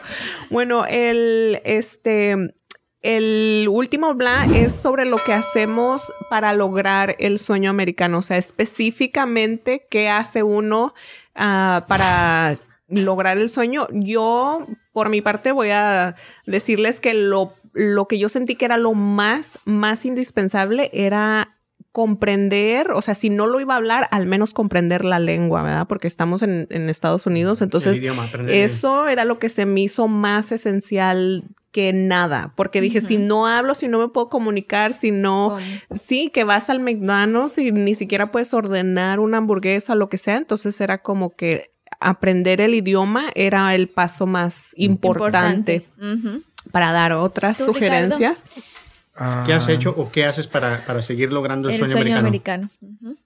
[0.51, 2.53] Bueno, el, este,
[3.01, 8.19] el último bla es sobre lo que hacemos para lograr el sueño americano.
[8.19, 10.93] O sea, específicamente qué hace uno
[11.33, 12.59] ah, para
[12.89, 13.87] lograr el sueño.
[13.91, 16.13] Yo, por mi parte, voy a
[16.45, 21.57] decirles que lo, lo que yo sentí que era lo más, más indispensable era
[21.91, 25.87] comprender, o sea, si no lo iba a hablar, al menos comprender la lengua, ¿verdad?
[25.87, 28.01] Porque estamos en, Estados Unidos, entonces
[28.47, 33.47] eso era lo que se me hizo más esencial que nada, porque dije, si no
[33.47, 35.57] hablo, si no me puedo comunicar, si no,
[35.93, 40.37] sí, que vas al McDonald's y ni siquiera puedes ordenar una hamburguesa, lo que sea,
[40.37, 45.87] entonces era como que aprender el idioma era el paso más importante,
[46.71, 47.73] para dar otras ¿Tú,
[49.45, 52.17] ¿Qué has Ah, hecho o qué haces para, para seguir logrando el, El sueño, sueño
[52.17, 52.69] americano?
[52.81, 52.97] americano.
[53.11, 53.17] Ujú.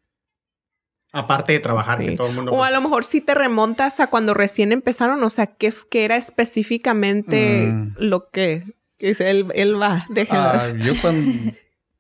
[1.14, 2.08] Aparte de trabajar, Sí.
[2.08, 2.52] que todo el mundo...
[2.52, 5.74] O a pues, lo mejor si te remontas a cuando recién empezaron, o sea, ¿qué,
[5.90, 7.94] qué era específicamente Mm.
[8.00, 8.66] lo que,
[8.98, 10.06] que es él, él va.
[10.30, 11.52] Ah, yo cuando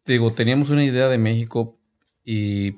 [0.06, 1.78] digo, teníamos una idea de México
[2.26, 2.74] y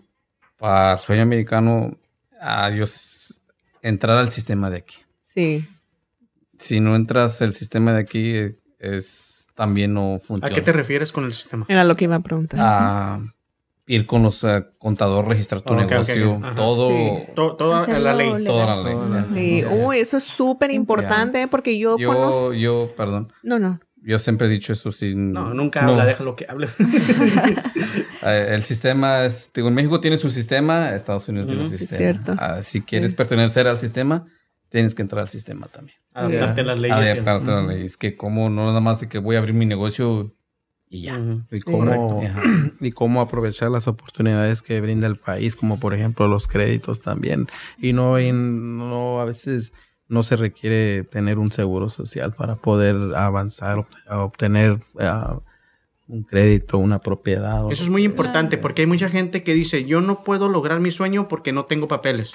[0.57, 1.97] para sueño americano,
[2.39, 3.43] a Dios,
[3.81, 4.97] entrar al sistema de aquí.
[5.21, 5.65] sí.
[6.59, 10.55] Si no entras al sistema de aquí, eh, es también no ¿A funciona.
[10.55, 11.65] qué te refieres con el sistema?
[11.67, 12.59] Era lo que iba a preguntar.
[12.63, 13.19] A
[13.87, 16.43] ir con los eh, contadores, registrar tu negocio, ok.
[16.43, 16.55] Ajá.
[16.55, 17.23] todo, Sí.
[17.35, 18.27] To- toda la ley.
[18.27, 18.43] legal.
[18.45, 18.93] toda la ley.
[18.93, 19.27] Toda la Ajá.
[19.33, 22.53] Sí, uy, eso es súper importante porque yo, conozco.
[22.53, 23.79] Yo, yo, perdón, No, no.
[24.03, 25.31] yo siempre he dicho eso sin...
[25.33, 26.67] No, nunca habla, déjalo que hable.
[28.23, 31.79] Eh, el sistema es, digo, en México tiene su sistema, Estados Unidos tiene su Es
[31.81, 31.97] sistema.
[31.97, 32.35] cierto.
[32.37, 33.17] Ah, si quieres Sí.
[33.17, 34.25] pertenecer al sistema,
[34.69, 35.97] tienes que entrar al sistema también.
[36.13, 36.97] Adaptarte a las leyes.
[36.97, 37.97] Adaptarte a las leyes.
[37.97, 40.33] Que como no nada más de que voy a abrir mi negocio
[40.89, 41.17] y ya.
[41.17, 41.43] Ujú.
[41.51, 41.61] y Sí.
[41.61, 42.21] cómo,
[42.79, 47.47] y cómo aprovechar las oportunidades que brinda el país, como por ejemplo los créditos también.
[47.77, 49.73] Y no, y no a veces
[50.07, 55.39] no se requiere tener un seguro social para poder avanzar, obtener ah,
[56.07, 57.65] un crédito, una propiedad.
[57.65, 60.79] o Eso es muy importante porque hay mucha gente que dice, yo no puedo lograr
[60.79, 62.31] mi sueño porque no tengo papeles.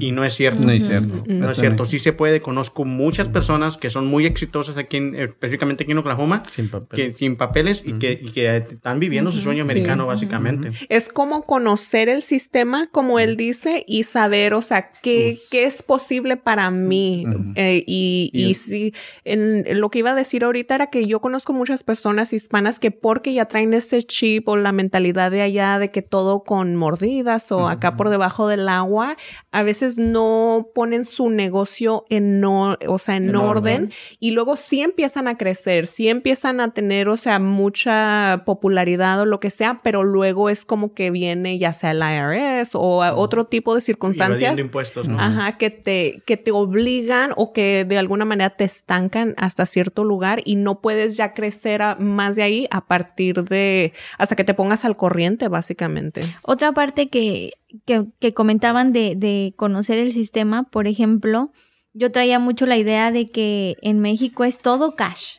[0.00, 0.60] Y no es cierto.
[0.60, 1.22] No es cierto.
[1.26, 2.40] No es cierto, sí se puede.
[2.40, 6.96] Conozco muchas personas que son muy exitosas aquí, en, específicamente aquí en Oklahoma, Sin papel.
[6.96, 9.70] que sin papeles y, que, y que están viviendo su sueño Sí.
[9.70, 10.70] americano, básicamente.
[10.88, 15.82] Es como conocer el sistema, como él dice, y saber, o sea, qué, qué es
[15.82, 17.26] posible para mí.
[17.54, 21.06] Eh, y, y Y- sí, en, en lo que iba a decir ahorita era que
[21.06, 25.42] yo conozco muchas personas hispanas que porque ya traen ese chip o la mentalidad de
[25.42, 29.16] allá de que todo con mordidas o acá por debajo del agua,
[29.52, 33.92] a veces no ponen su negocio en, no, o sea, en, En orden, orden.
[34.20, 39.26] y luego sí empiezan a crecer, sí empiezan a tener, o sea, mucha popularidad o
[39.26, 43.14] lo que sea, pero luego es como que viene ya sea el IRS o a
[43.14, 44.40] otro tipo de circunstancias.
[44.40, 45.18] evadiendo impuestos, ¿no?
[45.20, 50.04] Ajá, que te, que te obligan o que de alguna manera te estancan hasta cierto
[50.04, 54.44] lugar y no puedes ya crecer a- más de ahí a partir de hasta que
[54.44, 56.20] te pongas al corriente, básicamente.
[56.42, 57.52] Otra parte que,
[57.84, 61.52] que, que comentaban de, de conocer el sistema, por ejemplo,
[61.92, 65.38] yo traía mucho la idea de que en México es todo cash.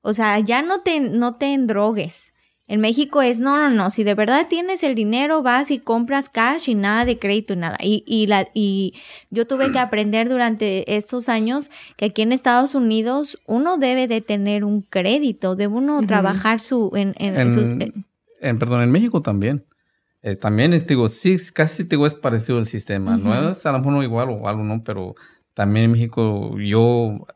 [0.00, 2.32] O sea, ya no te, no te endrogues.
[2.68, 6.28] En México es, no, no, no, si de verdad tienes el dinero, vas y compras
[6.28, 7.76] cash y nada de crédito nada.
[7.82, 8.94] Y, y, la, y
[9.30, 14.20] yo tuve que aprender durante estos años que aquí en Estados Unidos uno debe de
[14.22, 16.90] tener un crédito, debe uno trabajar su...
[16.94, 17.92] En, en- En, su- eh,
[18.40, 19.64] en- perdón, en México también.
[20.22, 23.16] Eh, también, eh, digo, sí, casi digo, es parecido el sistema.
[23.16, 24.82] No es a lo mejor no igual o algo, ¿no?
[24.84, 25.14] Pero
[25.54, 27.26] también en México, yo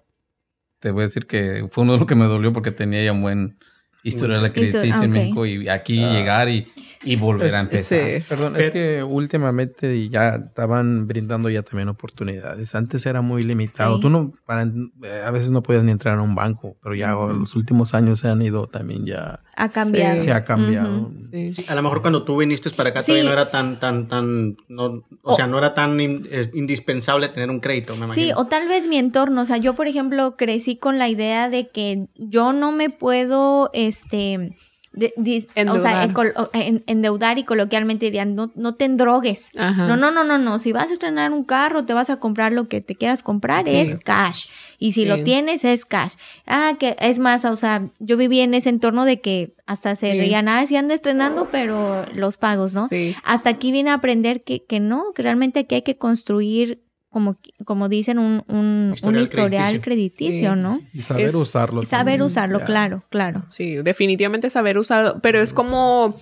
[0.78, 3.12] te voy a decir que fue uno de los que me dolió porque tenía ya
[3.12, 3.58] un buen
[4.04, 5.16] historial de crediticio en ok.
[5.16, 6.12] México y aquí Ah.
[6.12, 6.68] llegar y,
[7.04, 8.00] y volver a empezar.
[8.20, 8.24] Sí.
[8.28, 12.74] Perdón, Pero- es que últimamente ya estaban brindando ya también oportunidades.
[12.74, 13.96] Antes era muy limitado.
[13.96, 14.02] Sí.
[14.02, 17.12] Tú no, para, eh, a veces no podías ni entrar a un banco, pero ya
[17.12, 20.20] los últimos años se han ido también ya, ha cambiado.
[20.20, 21.10] se ha cambiado.
[21.30, 21.52] Sí.
[21.68, 23.06] A lo mejor cuando tú viniste para acá Sí.
[23.12, 27.28] todavía no era tan, tan, tan, no, o sea, no era tan in- eh, indispensable
[27.28, 28.38] tener un crédito, me Sí, imagino.
[28.40, 31.68] o tal vez mi entorno, o sea, yo por ejemplo crecí con la idea de
[31.68, 34.56] que yo no me puedo, este,
[34.96, 37.32] de- dis- o sea, Endeudar.
[37.36, 39.50] en- y coloquialmente dirían, no, no te endrogues.
[39.56, 39.86] Ajá.
[39.86, 42.52] No, no, no, no, no, si vas a estrenar un carro, te vas a comprar
[42.52, 43.76] lo que te quieras comprar, Sí.
[43.76, 44.46] es cash.
[44.78, 45.08] Y si Sí.
[45.08, 46.14] lo tienes, es cash.
[46.46, 50.12] Ah, que es más, o sea, yo viví en ese entorno de que hasta se
[50.12, 50.18] Sí.
[50.18, 52.88] reían, ah, sí anda estrenando, pero los pagos, ¿no?
[52.88, 53.14] Sí.
[53.24, 56.80] hasta aquí vine a aprender que, que no, que realmente aquí hay que construir,
[57.10, 59.82] como, como dicen, un, un, Historial un historial crediticio.
[59.82, 60.60] crediticio, Sí.
[60.60, 60.80] ¿no?
[60.92, 61.82] Y saber Es- usarlo.
[61.82, 63.44] Y saber también, usarlo, claro, claro.
[63.48, 66.16] Sí, definitivamente saber usarlo, pero es como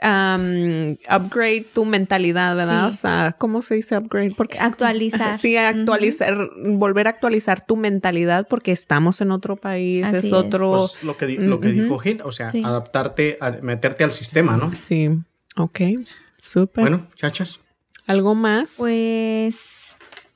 [0.00, 2.82] um, upgrade tu mentalidad, ¿verdad?
[2.84, 2.88] Sí.
[2.88, 4.32] O sea, ¿cómo se dice upgrade?
[4.36, 5.36] Porque Actualizar.
[5.40, 10.32] Sí, actualizar, volver a actualizar tu mentalidad porque estamos en otro país, Así es es.
[10.32, 10.76] otro.
[10.76, 12.62] Pues lo que, di- lo que dijo Gil, o sea, Sí.
[12.64, 14.72] adaptarte, a, meterte al sistema, ¿no?
[14.74, 15.08] Sí,
[15.56, 15.80] ok,
[16.36, 16.82] súper.
[16.82, 17.58] Bueno, chachas.
[18.06, 18.74] ¿Algo más?
[18.78, 19.87] Pues,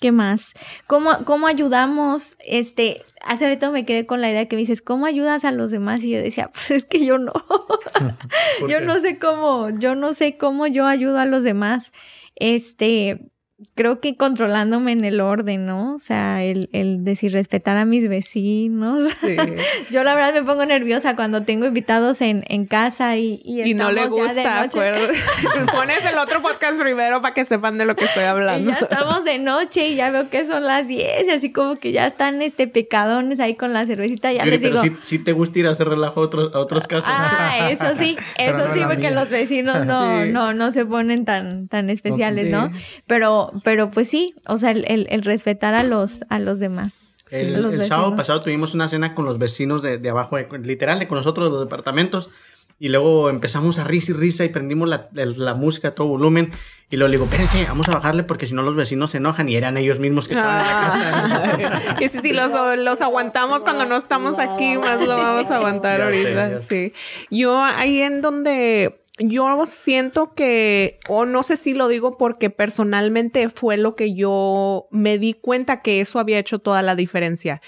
[0.02, 0.52] ¿qué más?
[0.88, 2.36] ¿Cómo, cómo ayudamos?
[2.44, 5.70] Este, hace rato me quedé con la idea que me dices, ¿cómo ayudas a los
[5.70, 6.02] demás?
[6.02, 7.32] Y yo decía, pues es que yo no.
[8.60, 8.84] ¿Por yo qué?
[8.84, 11.92] no sé cómo, yo no sé cómo yo ayudo a los demás.
[12.34, 13.31] Este,
[13.74, 15.94] creo que controlándome en el orden, ¿no?
[15.94, 19.12] O sea, el, el decir respetar a mis vecinos.
[19.90, 23.74] Yo la verdad me pongo nerviosa cuando tengo invitados en, en casa y, y, y
[23.74, 25.08] no le gusta, acuerdo.
[25.72, 28.70] Pones el otro podcast primero para que sepan de lo que estoy hablando.
[28.70, 31.92] ya estamos de noche y ya veo que son las 10 y así como que
[31.92, 34.32] ya están este pecadones ahí con la cervecita.
[34.32, 34.80] Ya les digo.
[35.04, 37.04] Si, te gusta ir a hacer relajo a otros, a otros casos.
[37.06, 41.90] Ah, eso sí, eso sí, porque los vecinos no, no, no se ponen tan, tan
[41.90, 42.70] especiales, ¿no?
[43.06, 47.16] Pero pero pues sí, o sea, el, el, respetar a los, a los demás.
[47.30, 51.46] El, sábado pasado tuvimos una cena con los vecinos de, de abajo, literal, con nosotros,
[51.46, 52.30] de los departamentos.
[52.78, 56.50] Y luego empezamos a risa y risa y prendimos la, la, música a todo volumen.
[56.90, 59.48] Y luego le digo, espérense, vamos a bajarle porque si no los vecinos se enojan
[59.48, 61.94] y eran ellos mismos que estaban en la casa.
[61.98, 66.58] que si, los, los, aguantamos cuando no estamos aquí, más lo vamos a aguantar ahorita.
[66.58, 66.92] sí.
[67.30, 73.48] Yo ahí en donde yo siento que, o no sé si lo digo porque personalmente
[73.48, 77.60] fue lo que yo me di cuenta que eso había hecho toda la diferencia.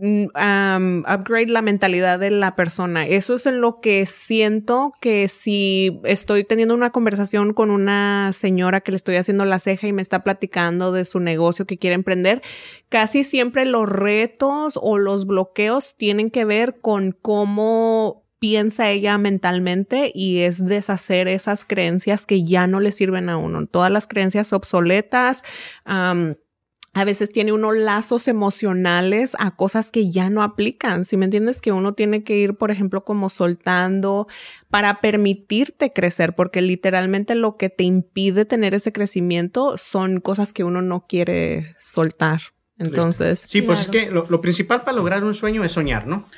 [0.00, 3.04] Mm, upgrade la mentalidad de la persona.
[3.04, 8.80] Eso es en lo que siento que si estoy teniendo una conversación con una señora
[8.80, 11.94] que le estoy haciendo la ceja y me está platicando de su negocio que quiere
[11.94, 12.42] emprender,
[12.88, 20.12] casi siempre los retos o los bloqueos tienen que ver con cómo piensa ella mentalmente
[20.14, 23.66] y es deshacer esas creencias que ya no le sirven a uno.
[23.66, 25.42] Todas las creencias obsoletas.
[25.84, 31.04] a veces tiene uno lazos emocionales a cosas que ya no aplican.
[31.04, 34.26] Si me entiendes que uno tiene que ir, por ejemplo, como soltando
[34.68, 40.64] para permitirte crecer, porque literalmente lo que te impide tener ese crecimiento son cosas que
[40.64, 42.40] uno no quiere soltar.
[42.78, 43.44] Entonces.
[43.46, 46.28] Sí, pues es que lo, principal para lograr un sueño es soñar, ¿no?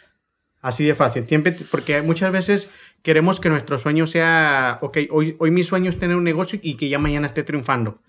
[0.61, 1.27] Así de fácil.
[1.71, 2.69] Porque muchas veces
[3.03, 6.77] queremos que nuestro sueño sea, ok, hoy, hoy mi sueño es tener un negocio y
[6.77, 8.03] que ya mañana esté triunfando.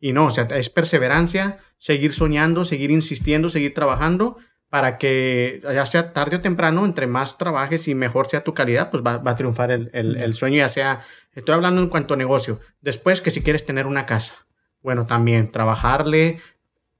[0.00, 4.38] Y no, o sea, es perseverancia, seguir soñando, seguir insistiendo, seguir trabajando
[4.70, 8.90] para que ya sea tarde o temprano, entre más trabajes y mejor sea tu calidad,
[8.90, 11.00] pues va, a triunfar el, el, sueño, ya sea,
[11.32, 12.60] estoy hablando en cuanto a negocio.
[12.80, 14.46] Después que si quieres tener una casa,
[14.80, 16.38] bueno, también trabajarle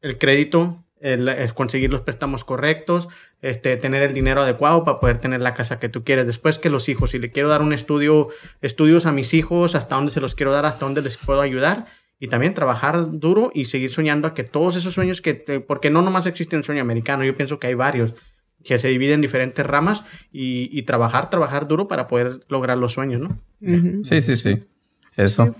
[0.01, 3.09] el crédito, el, conseguir los préstamos correctos,
[3.43, 6.27] este, tener el dinero adecuado para poder tener la casa que tú quieres.
[6.27, 8.29] Después que los hijos, si le quiero dar un estudio,
[8.61, 11.87] estudios a mis hijos, hasta dónde se los quiero dar, hasta dónde les puedo ayudar.
[12.19, 15.35] Y también trabajar duro y seguir soñando a que todos esos sueños que,
[15.67, 18.13] porque no nomás existe un sueño americano, yo pienso que hay varios
[18.63, 23.23] que se dividen en diferentes ramas y, trabajar, trabajar duro para poder lograr los sueños,
[23.23, 23.41] ¿no?
[24.05, 24.63] Sí, sí, sí.
[25.17, 25.47] Eso.
[25.47, 25.53] Sí,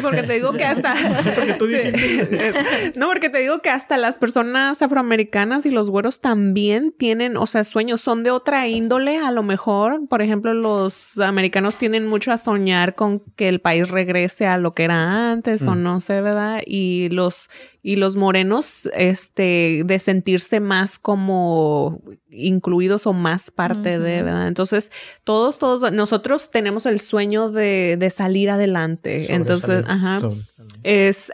[0.00, 0.94] porque te digo que hasta.
[2.96, 7.46] no, porque te digo que hasta las personas afroamericanas y los güeros también tienen, o
[7.46, 10.08] sea, sueños, son de otra índole, a lo mejor.
[10.08, 14.74] Por ejemplo, los americanos tienen mucho a soñar con que el país regrese a lo
[14.74, 15.82] que era antes, o mm.
[15.82, 16.62] no sé, ¿verdad?
[16.66, 17.48] Y los
[17.82, 24.46] y los morenos, este, de sentirse más como incluidos o más parte de, ¿verdad?
[24.46, 24.92] Entonces,
[25.24, 29.34] todos, todos, nosotros tenemos el sueño de, de salir adelante.
[29.34, 30.20] Entonces, ajá,
[30.84, 31.32] es,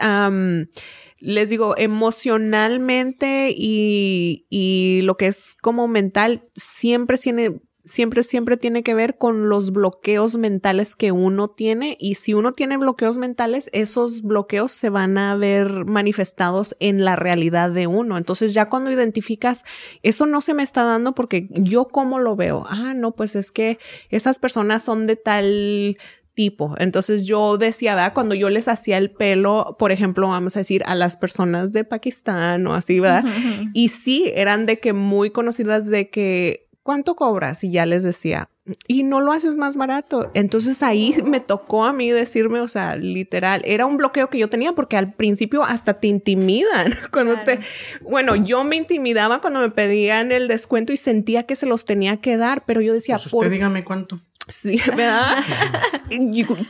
[1.18, 8.82] les digo, emocionalmente y, y lo que es como mental, siempre tiene, siempre, siempre tiene
[8.82, 13.70] que ver con los bloqueos mentales que uno tiene y si uno tiene bloqueos mentales,
[13.72, 18.18] esos bloqueos se van a ver manifestados en la realidad de uno.
[18.18, 19.64] Entonces ya cuando identificas,
[20.02, 23.50] eso no se me está dando porque yo cómo lo veo, ah, no, pues es
[23.50, 23.78] que
[24.10, 25.96] esas personas son de tal
[26.34, 26.74] tipo.
[26.78, 28.12] Entonces yo decía, ¿verdad?
[28.14, 31.84] Cuando yo les hacía el pelo, por ejemplo, vamos a decir, a las personas de
[31.84, 33.24] Pakistán o así, ¿verdad?
[33.72, 37.64] Y sí, eran de que muy conocidas de que ¿cuánto cobras?
[37.64, 38.48] Y ya les decía,
[38.86, 40.30] y no lo haces más barato.
[40.32, 44.48] Entonces ahí me tocó a mí decirme, o sea, literal, era un bloqueo que yo
[44.48, 46.94] tenía porque al principio hasta te intimidan.
[47.12, 47.60] Cuando te,
[48.00, 52.22] bueno, yo me intimidaba cuando me pedían el descuento y sentía que se los tenía
[52.22, 54.22] que dar, pero yo decía, pues usted dígame cuánto.
[54.48, 55.44] Sí, ¿verdad?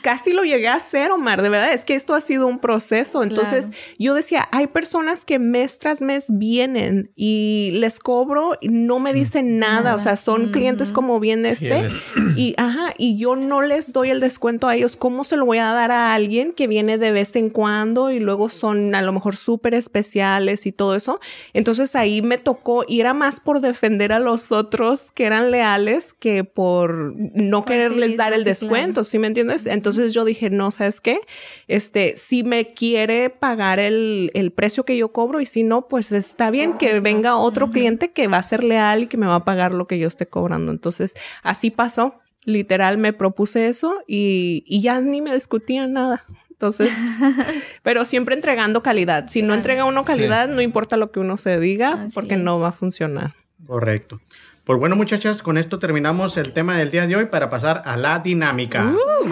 [0.03, 3.23] casi lo llegué a hacer, Omar, de verdad, es que esto ha sido un proceso.
[3.23, 8.99] Entonces, yo decía, hay personas que mes tras mes vienen y les cobro y no
[8.99, 11.89] me dicen nada, o sea, son clientes como bien este
[12.37, 15.59] y ajá, y yo no les doy el descuento a ellos, ¿cómo se lo voy
[15.59, 19.13] a dar a alguien que viene de vez en cuando y luego son a lo
[19.13, 21.21] mejor súper especiales y todo eso?
[21.53, 26.13] Entonces, ahí me tocó y era más por defender a los otros que eran leales
[26.13, 29.67] que por no quererles dar el descuento, ¿sí me entiendes?
[29.67, 31.21] Entonces yo dije, no, ¿sabes qué?
[31.69, 36.13] Este, si me quiere pagar el, el precio que yo cobro y si no, pues
[36.13, 39.37] está bien que venga otro cliente que va a ser leal y que me va
[39.37, 40.73] a pagar lo que yo esté cobrando.
[40.73, 42.15] Entonces, así pasó.
[42.45, 46.25] Literal, me propuse eso y, y ya ni me discutían nada.
[46.51, 46.91] Entonces,
[47.83, 49.29] pero siempre entregando calidad.
[49.29, 52.41] Si no entrega uno calidad, no importa lo que uno se diga, Así porque es.
[52.41, 53.35] no va a funcionar.
[53.67, 54.21] Correcto.
[54.69, 57.97] Pues bueno, muchachas, con esto terminamos el tema del día de hoy para pasar a
[57.97, 58.85] la dinámica.
[58.93, 59.29] Uh.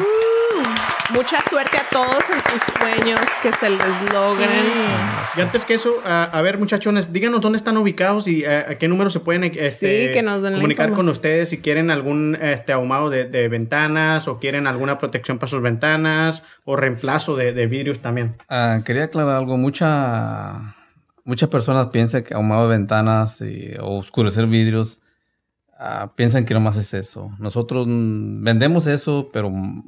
[1.14, 4.48] Mucha suerte a todos en sus sueños, que se les logren.
[5.36, 8.74] Y antes que eso, a, a ver, muchachones, díganos dónde están ubicados y eh, a
[8.76, 11.90] qué número se pueden este, Sí, que nos den la comunicar con ustedes si quieren
[11.90, 17.36] algún este, ahumado de, de ventanas o quieren alguna protección para sus ventanas o reemplazo
[17.36, 18.36] de, de vidrios también.
[18.48, 19.58] Ah, quería aclarar algo.
[19.58, 20.74] Mucha,
[21.24, 25.02] muchas personas piensan que ahumado de ventanas y- o oscurecer vidrios
[25.78, 27.30] ah, piensan que nomás es eso.
[27.38, 29.82] Nosotros mm, vendemos eso, pero mm,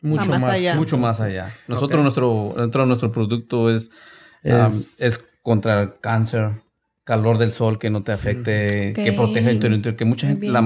[0.00, 0.50] Mucho más más.
[0.50, 0.74] allá.
[0.76, 1.52] mucho más allá.
[1.66, 2.02] Nosotros, Ok.
[2.04, 3.90] nuestro, dentro de nuestro producto es,
[4.42, 6.62] Es- es contra el cáncer,
[7.04, 9.16] calor del sol que no te afecte, que Ok.
[9.16, 10.52] proteja el interior, que mucha gente, bien.
[10.52, 10.62] la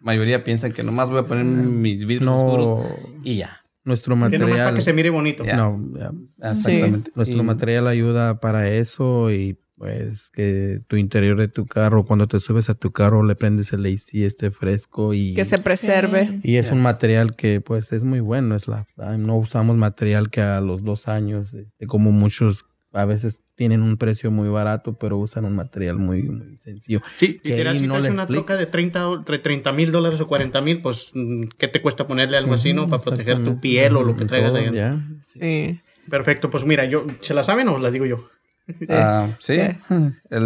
[0.00, 2.84] mayoría piensa que nomás voy a poner mis vidrios oscuros No,
[3.24, 3.60] y ya.
[3.84, 4.74] nuestro Que nomás para material.
[4.74, 5.44] que se mire bonito.
[5.44, 5.56] Ya.
[5.56, 6.12] No, ya.
[6.52, 7.10] Exactamente.
[7.16, 12.26] Nuestro Y- material ayuda para eso y pues que tu interior de tu carro, cuando
[12.26, 15.34] te subes a tu carro, le prendes el AC, esté fresco y...
[15.34, 16.40] Que se preserve.
[16.42, 18.86] Y es un material que pues es muy bueno, es la
[19.18, 23.98] no usamos material que a los dos años, este, como muchos a veces tienen un
[23.98, 27.00] precio muy barato, pero usan un material muy, muy sencillo.
[27.16, 30.18] Sí, Que literal, si no traes una troca de 30 o- entre 30 mil dólares
[30.20, 31.12] o 40 mil, pues,
[31.58, 32.88] ¿qué te cuesta ponerle algo así, no?
[32.88, 34.74] Para proteger tu piel o lo que traigas todo, ahí.
[34.74, 35.00] ya.
[35.26, 35.80] Sí.
[36.08, 38.30] Perfecto, pues mira, yo, ¿se la saben o la digo yo?
[38.90, 39.56] Ah, sí.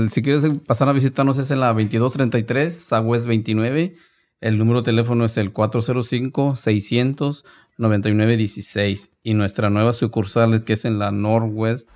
[0.08, 3.96] Si quieres pasar a visitarnos es en la 2233, Southwest 29.
[4.40, 5.52] El número de teléfono es el
[7.78, 9.10] 405-600-9916.
[9.22, 11.88] Y nuestra nueva sucursal que es en la Northwest.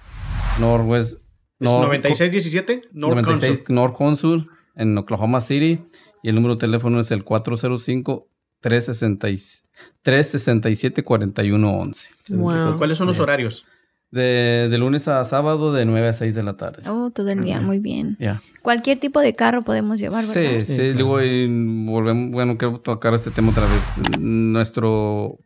[0.60, 1.14] Northwest.
[1.60, 2.82] ¿Es Nor- 9617?
[2.92, 3.74] North 96 Consul.
[3.74, 5.84] North Consul en Oklahoma City.
[6.22, 8.28] Y el número de teléfono es el 405
[8.60, 12.76] 367 4111 Wow.
[12.78, 13.64] ¿Cuáles son los horarios?
[14.10, 16.82] De, de lunes a sábado de 9 a 6 de la tarde.
[16.88, 18.16] Oh, todo el día, muy bien.
[18.62, 20.58] Cualquier tipo de carro podemos llevar, ¿verdad?
[20.60, 20.98] Sí, sí, Sí, claro.
[20.98, 24.18] luego y volvemos, bueno, quiero tocar este tema otra vez.
[24.20, 25.38] Nuestro,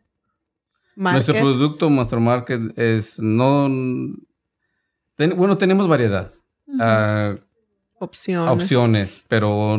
[0.95, 3.67] nuestro producto, nuestro market es no...
[5.15, 6.33] ten- bueno, tenemos variedad,
[6.79, 7.35] ah,
[7.99, 8.51] Opciones.
[8.53, 9.77] opciones, pero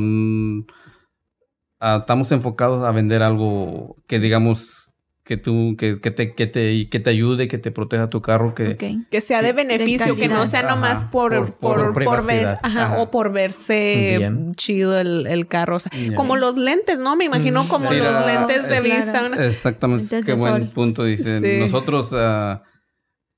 [1.80, 4.81] ah, estamos enfocados a vender algo que digamos
[5.24, 8.54] que tú, que, que te, que te, que te ayude, que te proteja tu carro,
[8.56, 8.76] que...
[9.08, 12.24] Que sea de beneficio, que no sea nomás Ajá, por, por- por, por por, ver-
[12.26, 12.60] privacidad.
[12.62, 12.98] ajá, Ajá.
[13.00, 14.52] o por verse Bien.
[14.56, 15.76] chido el, el carro.
[15.76, 16.16] O sea, Ya.
[16.16, 17.14] Como los lentes, ¿no?
[17.14, 19.26] Me imagino Mm, como Mira, los lentes de es- vista.
[19.46, 20.70] Exactamente, qué buen sol.
[20.74, 21.40] punto dicen.
[21.42, 21.58] Sí.
[21.60, 22.62] Nosotros, ah,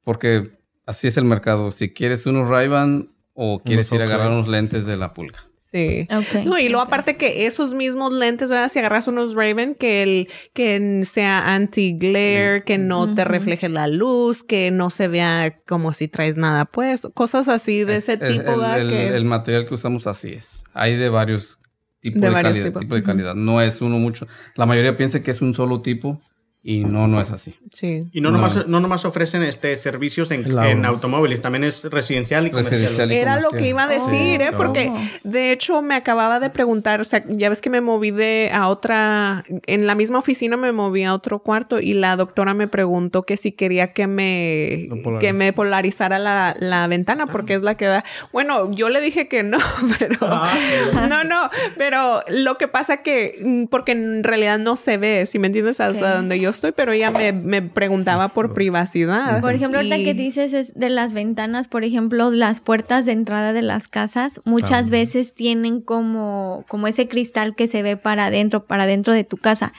[0.05, 1.70] porque así es el mercado.
[1.70, 5.41] Si quieres unos Ray-Ban o quieres ir a agarrar unos lentes de la pulga.
[5.75, 6.07] Sí.
[6.09, 8.68] Ok, No, y luego aparte que esos mismos lentes, ¿verdad?
[8.68, 14.45] Si agarras unos Raven, que el que sea anti-glare, que no te refleje la luz,
[14.45, 18.33] que no se vea como si traes nada puesto, cosas así de Es- ese es-
[18.39, 18.81] tipo, el, ¿verdad?
[18.81, 20.62] el- Que- el material que usamos así es.
[20.75, 21.59] Hay de varios
[22.01, 22.81] tipos De de, varios calidad, tipos.
[22.83, 23.35] tipo de calidad.
[23.35, 24.29] No es uno mucho.
[24.55, 26.20] La mayoría piensa que es un solo tipo
[26.67, 27.55] y no, no es así.
[27.73, 28.07] Sí.
[28.11, 28.39] Y no, No.
[28.39, 32.81] Nomás, no nomás ofrecen este servicios en, automóviles, también es residencial y comercial.
[32.81, 34.53] Residencial y Era lo que iba a decir, Oh, ¿eh?
[34.57, 34.91] Porque
[35.25, 38.69] de hecho me acababa de preguntar, o sea, ya ves que me moví de a
[38.69, 43.25] otra, en la misma oficina me moví a otro cuarto y la doctora me preguntó
[43.25, 44.89] que si quería que me,
[45.21, 48.05] que me polarizara la, la ventana porque es la que da.
[48.33, 49.59] Bueno, yo le dije que no,
[49.99, 54.97] pero Ah, no, no, pero lo que pasa que, mm, porque en realidad no se
[54.97, 59.40] ve, si me entiendes, hasta donde yo estoy, pero ella me, me preguntaba por privacidad.
[59.40, 63.12] Por ejemplo, ahorita Y- que dices es de las ventanas, por ejemplo, las puertas de
[63.12, 65.02] entrada de las casas, muchas También.
[65.05, 69.36] veces tienen como, como ese cristal que se ve para adentro, para adentro de tu
[69.36, 69.72] casa.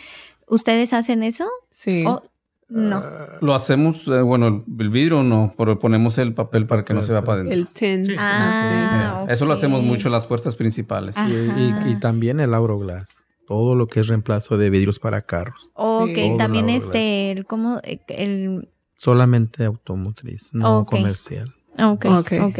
[0.47, 1.49] ¿Ustedes hacen eso?
[1.71, 2.03] Sí.
[2.05, 2.23] ¿O
[2.67, 3.03] no?
[3.41, 7.11] Lo hacemos, eh, bueno, el, vidrio no, pero ponemos el papel para que no se
[7.13, 7.53] vea para adentro.
[7.55, 8.07] El tint.
[8.07, 8.15] Sí.
[8.17, 11.15] Ah, Eh, Eso lo hacemos mucho en las puertas principales.
[11.17, 11.27] Ah.
[11.29, 13.24] Y, y también el Auroglass.
[13.47, 15.69] Todo lo que es reemplazo de vidrios para carros.
[15.73, 16.35] Ok, Sí.
[16.37, 17.79] también este, el, ¿cómo?
[18.07, 21.53] El, Solamente automotriz, no comercial.
[21.77, 22.31] ok, Ok.
[22.41, 22.59] ok.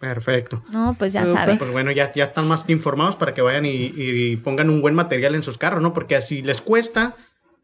[0.00, 0.62] Perfecto.
[0.70, 1.36] No, pues ya Súper.
[1.38, 1.56] sabe.
[1.56, 4.80] Pues bueno, ya, ya están más que informados para que vayan y, y pongan un
[4.80, 5.92] buen material en sus carros, ¿no?
[5.92, 7.16] Porque así les cuesta,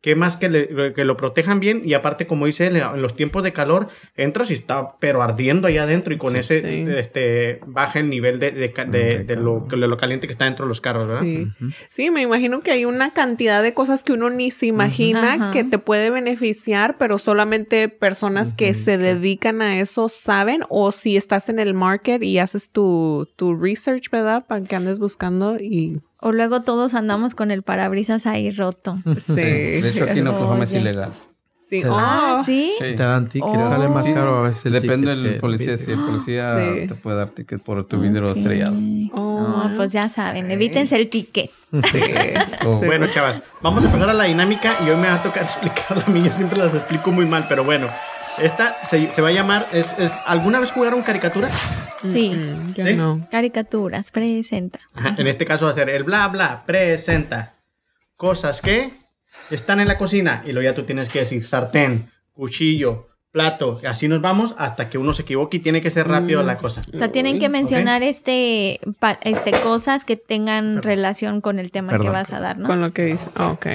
[0.05, 1.81] ¿qué más que, le- que lo protejan bien?
[1.83, 5.67] Y aparte, como dice, él, en los tiempos de calor, entras y está pero ardiendo
[5.67, 6.85] allá adentro y con Sí, ese, sí.
[6.95, 10.45] este, baja el nivel de, de, ca- de- de lo, de lo caliente que está
[10.45, 11.23] dentro de los carros, ¿verdad?
[11.23, 11.49] Sí.
[11.89, 15.65] Sí, me imagino que hay una cantidad de cosas que uno ni se imagina que
[15.65, 21.49] te puede beneficiar, pero solamente personas que se dedican a eso saben o si estás
[21.49, 24.45] en el market y haces tu, tu research, ¿verdad?
[24.47, 26.01] Para que andes buscando y...
[26.27, 28.97] O luego todos andamos con el parabrisas ahí roto.
[29.21, 29.35] Sí.
[29.35, 31.13] De hecho, aquí en Oklahoma es ilegal.
[31.69, 31.81] Sí.
[31.83, 32.73] Te- Oh, Ah, ¿sí?
[32.79, 32.95] Sí.
[32.95, 33.67] Te dan ticket, Oh.
[33.67, 34.67] sale más caro a veces.
[34.67, 35.77] el Depende del policía.
[35.77, 36.87] Si el policía Sí.
[36.89, 38.37] te puede dar ticket por tu vidrio Ok.
[38.37, 38.77] estrellado.
[39.13, 39.41] Oh.
[39.69, 41.51] No, pues ya saben, evítense el ticket.
[41.73, 42.01] Sí.
[42.67, 42.81] Oh.
[42.81, 42.87] Sí.
[42.87, 46.05] Bueno, chavas, vamos a pasar a la dinámica y hoy me va a tocar explicarla
[46.07, 46.23] a mí.
[46.23, 47.89] Yo siempre las explico muy mal, pero bueno.
[48.39, 49.67] Esta se, se va a llamar.
[49.73, 51.49] Es, es- ¿Alguna vez jugaron caricatura?
[52.03, 52.31] Sí.
[52.35, 52.95] Mm, yo ¿Sí?
[52.95, 53.27] no.
[53.31, 54.81] Caricaturas, presenta.
[54.95, 57.55] Ajá, En este caso va a ser el bla bla, presenta
[58.17, 58.93] cosas que
[59.51, 63.87] están en la cocina y luego ya tú tienes que decir sartén, cuchillo, plato, y
[63.87, 66.83] así nos vamos hasta que uno se equivoque y tiene que ser rápido la cosa.
[66.95, 71.99] O sea, tienen que mencionar este, pa- este cosas que tengan relación con el tema
[71.99, 72.69] que vas a dar, ¿no?
[72.69, 73.25] Con lo que dice.
[73.39, 73.67] Oh, ok.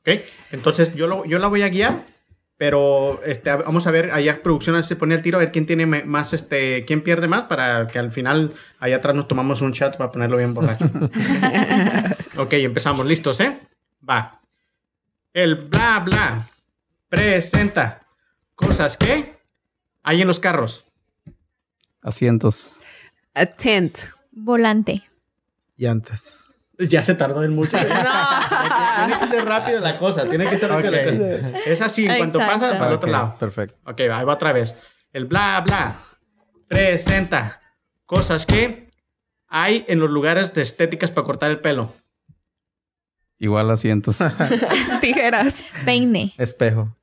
[0.00, 0.08] ¿Ok?
[0.52, 2.04] Entonces yo, lo- yo la voy a guiar,
[2.60, 5.86] pero este, vamos a ver, allá producción se pone el tiro a ver quién tiene
[5.86, 9.96] más, este, quién pierde más para que al final allá atrás nos tomamos un chat
[9.96, 10.84] para ponerlo bien borracho.
[12.36, 13.58] ok, empezamos, listos, ¿eh?
[14.06, 14.42] Va.
[15.32, 16.44] El bla bla
[17.08, 18.02] presenta
[18.54, 19.38] cosas que
[20.02, 20.84] hay en los carros.
[22.02, 22.72] Asientos.
[23.32, 24.00] A tent.
[24.32, 25.08] Volante.
[25.78, 26.34] Llantas.
[26.78, 27.78] Ya se tardó en mucho.
[29.06, 31.58] Tiene que ser rápido la cosa, tiene que ser rápido la cosa.
[31.66, 33.36] Es así, en cuanto pasa, para el otro Ok, lado.
[33.38, 33.76] Perfecto.
[33.90, 34.76] Ok, ahí va otra vez.
[35.12, 35.96] El bla bla
[36.68, 37.60] presenta
[38.06, 38.88] cosas que
[39.48, 41.92] hay en los lugares de estéticas para cortar el pelo.
[43.38, 44.18] Igual asientos.
[45.00, 45.62] Tijeras.
[45.84, 46.34] Peine.
[46.38, 46.94] Espejo.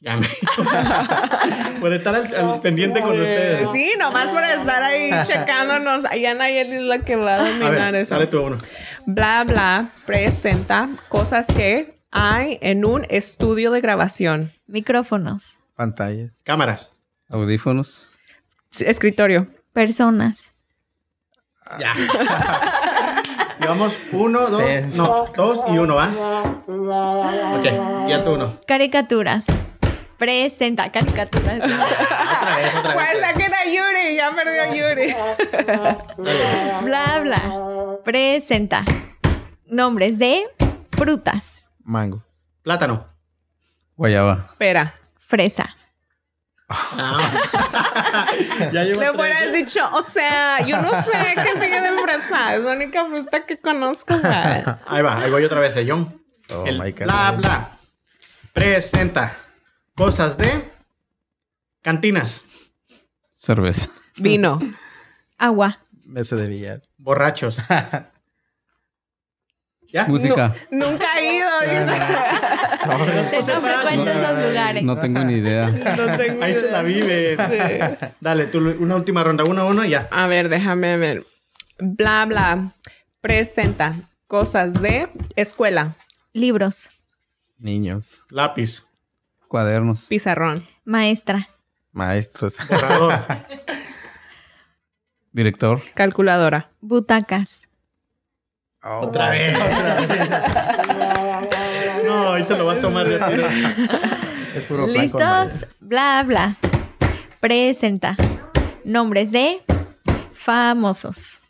[0.00, 0.26] Ya me...
[1.80, 3.68] Por estar al, al pendiente con ustedes.
[3.72, 6.04] Sí, nomás por estar ahí checándonos.
[6.04, 8.14] Allá Nayeli es la que va a A dominar ver, eso.
[8.14, 8.58] sale tú uno.
[9.06, 14.52] Bla, bla, presenta cosas que hay en un estudio de grabación.
[14.66, 15.58] Micrófonos.
[15.76, 16.40] Pantallas.
[16.42, 16.92] Cámaras.
[17.28, 18.08] Audífonos.
[18.70, 19.46] Sí, Escritorio.
[19.72, 20.50] Personas.
[21.78, 21.94] Ya.
[23.60, 25.02] Llevamos uno, dos, Tenso.
[25.02, 26.08] no, dos y uno, ¿va?
[26.66, 28.58] Ok, ya tú uno.
[28.66, 29.46] Caricaturas.
[30.18, 31.54] Presenta caricaturas.
[31.60, 33.20] Otra vez, otra Pues vez.
[33.20, 35.14] saquen a Yuri, ya perdió a Yuri.
[36.82, 37.98] bla, bla.
[38.04, 38.84] Presenta
[39.66, 40.44] nombres de
[40.92, 41.68] frutas.
[41.84, 42.22] Mango.
[42.62, 43.06] Plátano.
[43.96, 44.46] Guayaba.
[44.50, 44.94] Espera.
[45.18, 45.76] Fresa.
[46.68, 47.30] Ah.
[48.72, 52.54] ya llevo Le hubieras dicho, o sea, yo no sé qué sigue de fresa.
[52.56, 54.18] Es la única fruta que conozco.
[54.18, 54.34] güey.
[54.86, 56.20] Ahí va, ahí voy otra vez, ¿eh, John?
[56.50, 57.38] Oh, El my bla God.
[57.40, 57.70] bla
[58.52, 59.32] presenta
[59.96, 60.70] cosas de
[61.82, 62.44] cantinas,
[63.34, 63.90] Cerveza.
[64.16, 64.58] Vino.
[65.38, 65.78] Agua.
[66.04, 66.82] Mesa de billar.
[66.96, 67.58] borrachos.
[69.92, 70.06] ¿Ya?
[70.06, 70.54] Música.
[70.70, 71.86] Nu- nunca he ido, dice.
[72.86, 74.82] No frecuento esos lugares.
[74.82, 75.68] No tengo ni idea.
[75.68, 76.72] No tengo Ahí se idea.
[76.72, 77.36] la vive.
[77.36, 78.06] Sí.
[78.20, 80.08] Dale, tú una última ronda, uno a uno y ya.
[80.10, 81.24] A ver, déjame ver.
[81.78, 82.72] Bla, bla.
[83.20, 85.94] Presenta cosas de escuela.
[86.32, 86.90] Libros.
[87.58, 88.18] Niños.
[88.30, 88.85] Lápiz,
[89.56, 90.04] Cuadernos.
[90.04, 90.66] Pizarrón.
[90.84, 91.48] Maestra.
[91.92, 92.58] Maestros.
[92.68, 93.24] borrador,
[95.32, 95.80] Director.
[95.94, 96.68] Calculadora.
[96.82, 97.66] Butacas.
[98.84, 99.58] Oh, otra vez.
[102.04, 103.46] No, ahorita lo va a tomar de tiro.
[104.54, 105.66] Es puro ¿Listos?
[105.80, 106.58] Bla, bla.
[107.40, 108.14] Presenta
[108.84, 109.62] nombres de
[110.34, 111.40] famosos.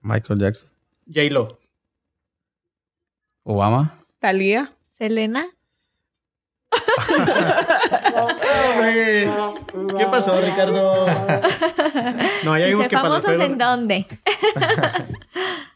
[0.00, 0.68] Michael Jackson.
[1.12, 1.58] J-Lo.
[3.42, 3.96] Obama.
[4.20, 4.72] Talía.
[4.86, 5.48] Selena.
[9.98, 11.06] ¿Qué pasó, Ricardo?
[12.44, 14.06] No, ya vimos que para ¿famosos en dónde?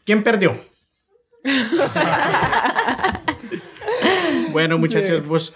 [0.05, 0.59] ¿Quién perdió?
[4.51, 5.53] bueno, muchachos, pues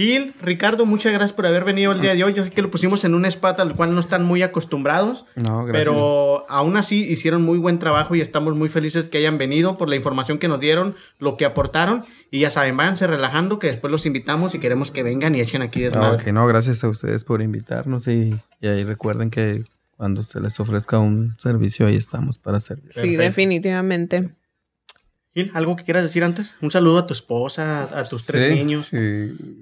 [0.00, 2.32] Gil, Ricardo, muchas gracias por haber venido el día de hoy.
[2.32, 5.64] Yo sé que lo pusimos en un spot al cual no están muy acostumbrados, No,
[5.66, 5.84] gracias.
[5.84, 9.90] pero aún así hicieron muy buen trabajo y estamos muy felices que hayan venido por
[9.90, 12.04] la información que nos dieron, lo que aportaron.
[12.30, 15.60] Y ya saben, váyanse relajando que después los invitamos y queremos que vengan y echen
[15.60, 16.22] aquí desmadre.
[16.22, 19.64] ok, no, gracias a ustedes por invitarnos y, y ahí recuerden que
[19.96, 22.90] cuando se les ofrezca un servicio, ahí estamos para servir.
[22.90, 23.22] Sí, Perfecto.
[23.22, 24.30] definitivamente.
[25.32, 26.54] Gil, ¿algo que quieras decir antes?
[26.60, 28.86] Un saludo a tu esposa, a tus tres Sí, niños.
[28.86, 28.96] sí.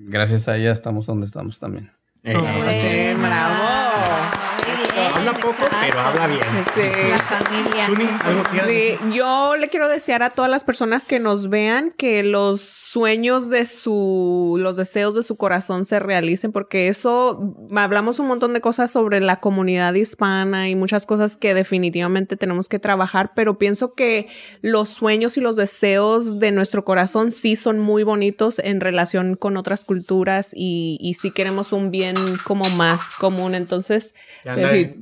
[0.07, 1.91] Gracias a ella estamos donde estamos también.
[2.25, 3.88] Eh, Sí, bravo.
[5.19, 5.77] Habla poco, exacto.
[5.81, 6.43] pero habla bien.
[6.75, 7.11] Sí.
[7.11, 8.99] La familia.
[9.11, 13.67] Yo le quiero desear a todas las personas que nos vean que los sueños de
[13.67, 18.91] su, los deseos de su corazón se realicen, porque eso, hablamos un montón de cosas
[18.91, 24.29] sobre la comunidad hispana y muchas cosas que definitivamente tenemos que trabajar, pero pienso que
[24.63, 29.57] los sueños y los deseos de nuestro corazón sí son muy bonitos en relación con
[29.57, 33.55] otras culturas y, y sí queremos un bien como más común.
[33.55, 34.15] Entonces,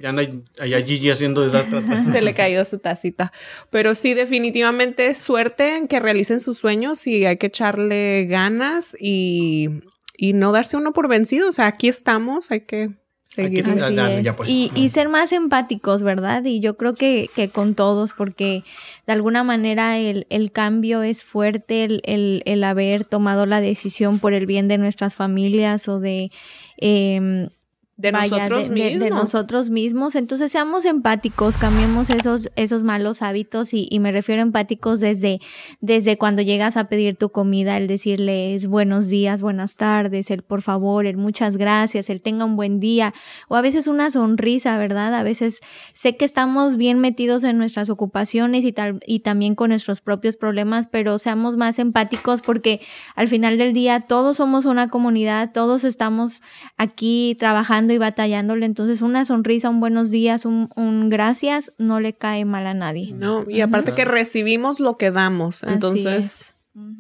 [0.00, 0.22] Ya ya anda
[0.60, 1.80] allá Gigi haciendo desastre
[2.12, 3.32] se le cayó su tacita.
[3.70, 9.68] Pero sí, definitivamente suerte en que realicen sus sueños y hay que echarle ganas y,
[10.16, 11.48] y no darse uno por vencido.
[11.48, 12.90] O sea, aquí estamos, hay que
[13.24, 13.68] seguir.
[13.68, 14.24] Así Ya, es.
[14.24, 14.48] ya, pues.
[14.48, 16.44] y, y ser más empáticos, ¿verdad?
[16.44, 18.62] Y yo creo que, que con todos, porque
[19.08, 24.20] de alguna manera el, el cambio es fuerte, el, el, el haber tomado la decisión
[24.20, 26.30] por el bien de nuestras familias o de...
[26.76, 27.48] em,
[27.98, 29.00] De vaya, nosotros de, de- mismos.
[29.04, 30.14] de nosotros mismos.
[30.16, 35.40] Entonces seamos empáticos, cambiemos esos, esos malos hábitos y, y me refiero a empáticos desde,
[35.80, 40.60] desde cuando llegas a pedir tu comida, el decirles buenos días, buenas tardes, el por
[40.60, 43.14] favor, el muchas gracias, el tenga un buen día
[43.48, 45.14] o a veces una sonrisa, ¿verdad?
[45.14, 45.60] A veces
[45.94, 50.36] sé que estamos bien metidos en nuestras ocupaciones y, tal, y también con nuestros propios
[50.36, 52.82] problemas, pero seamos más empáticos porque
[53.14, 56.42] al final del día todos somos una comunidad, todos estamos
[56.76, 62.14] aquí trabajando y batallándole, entonces una sonrisa, un buenos días, un, un gracias no le
[62.14, 63.12] cae mal a nadie.
[63.12, 65.62] No, y aparte que recibimos lo que damos.
[65.64, 66.52] Así Entonces.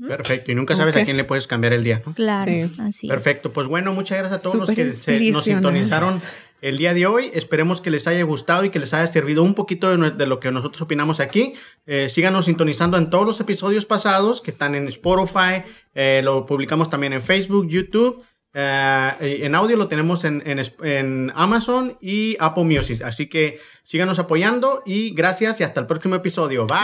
[0.08, 0.52] Perfecto.
[0.52, 2.14] Y nunca sabes a quién le puedes cambiar el día, ¿no?
[2.14, 2.72] Claro, Sí.
[2.80, 3.10] así es.
[3.10, 3.52] Perfecto.
[3.52, 6.18] Pues bueno, muchas gracias a todos los que se- nos sintonizaron
[6.62, 7.30] el día de hoy.
[7.34, 10.50] Esperemos que les haya gustado y que les haya servido un poquito de lo que
[10.50, 11.52] nosotros opinamos aquí.
[11.84, 15.62] Eh, síganos sintonizando en todos los episodios pasados que están en Spotify.
[15.94, 18.22] eh, lo publicamos también en Facebook, YouTube.
[18.58, 23.02] Eh, en audio lo tenemos en, en es- en Amazon y Apple Music.
[23.02, 26.66] Así que síganos apoyando y gracias y hasta el próximo episodio.
[26.66, 26.76] Bye.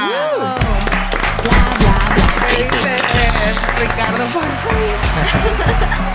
[3.81, 6.09] Ricardo, por favor.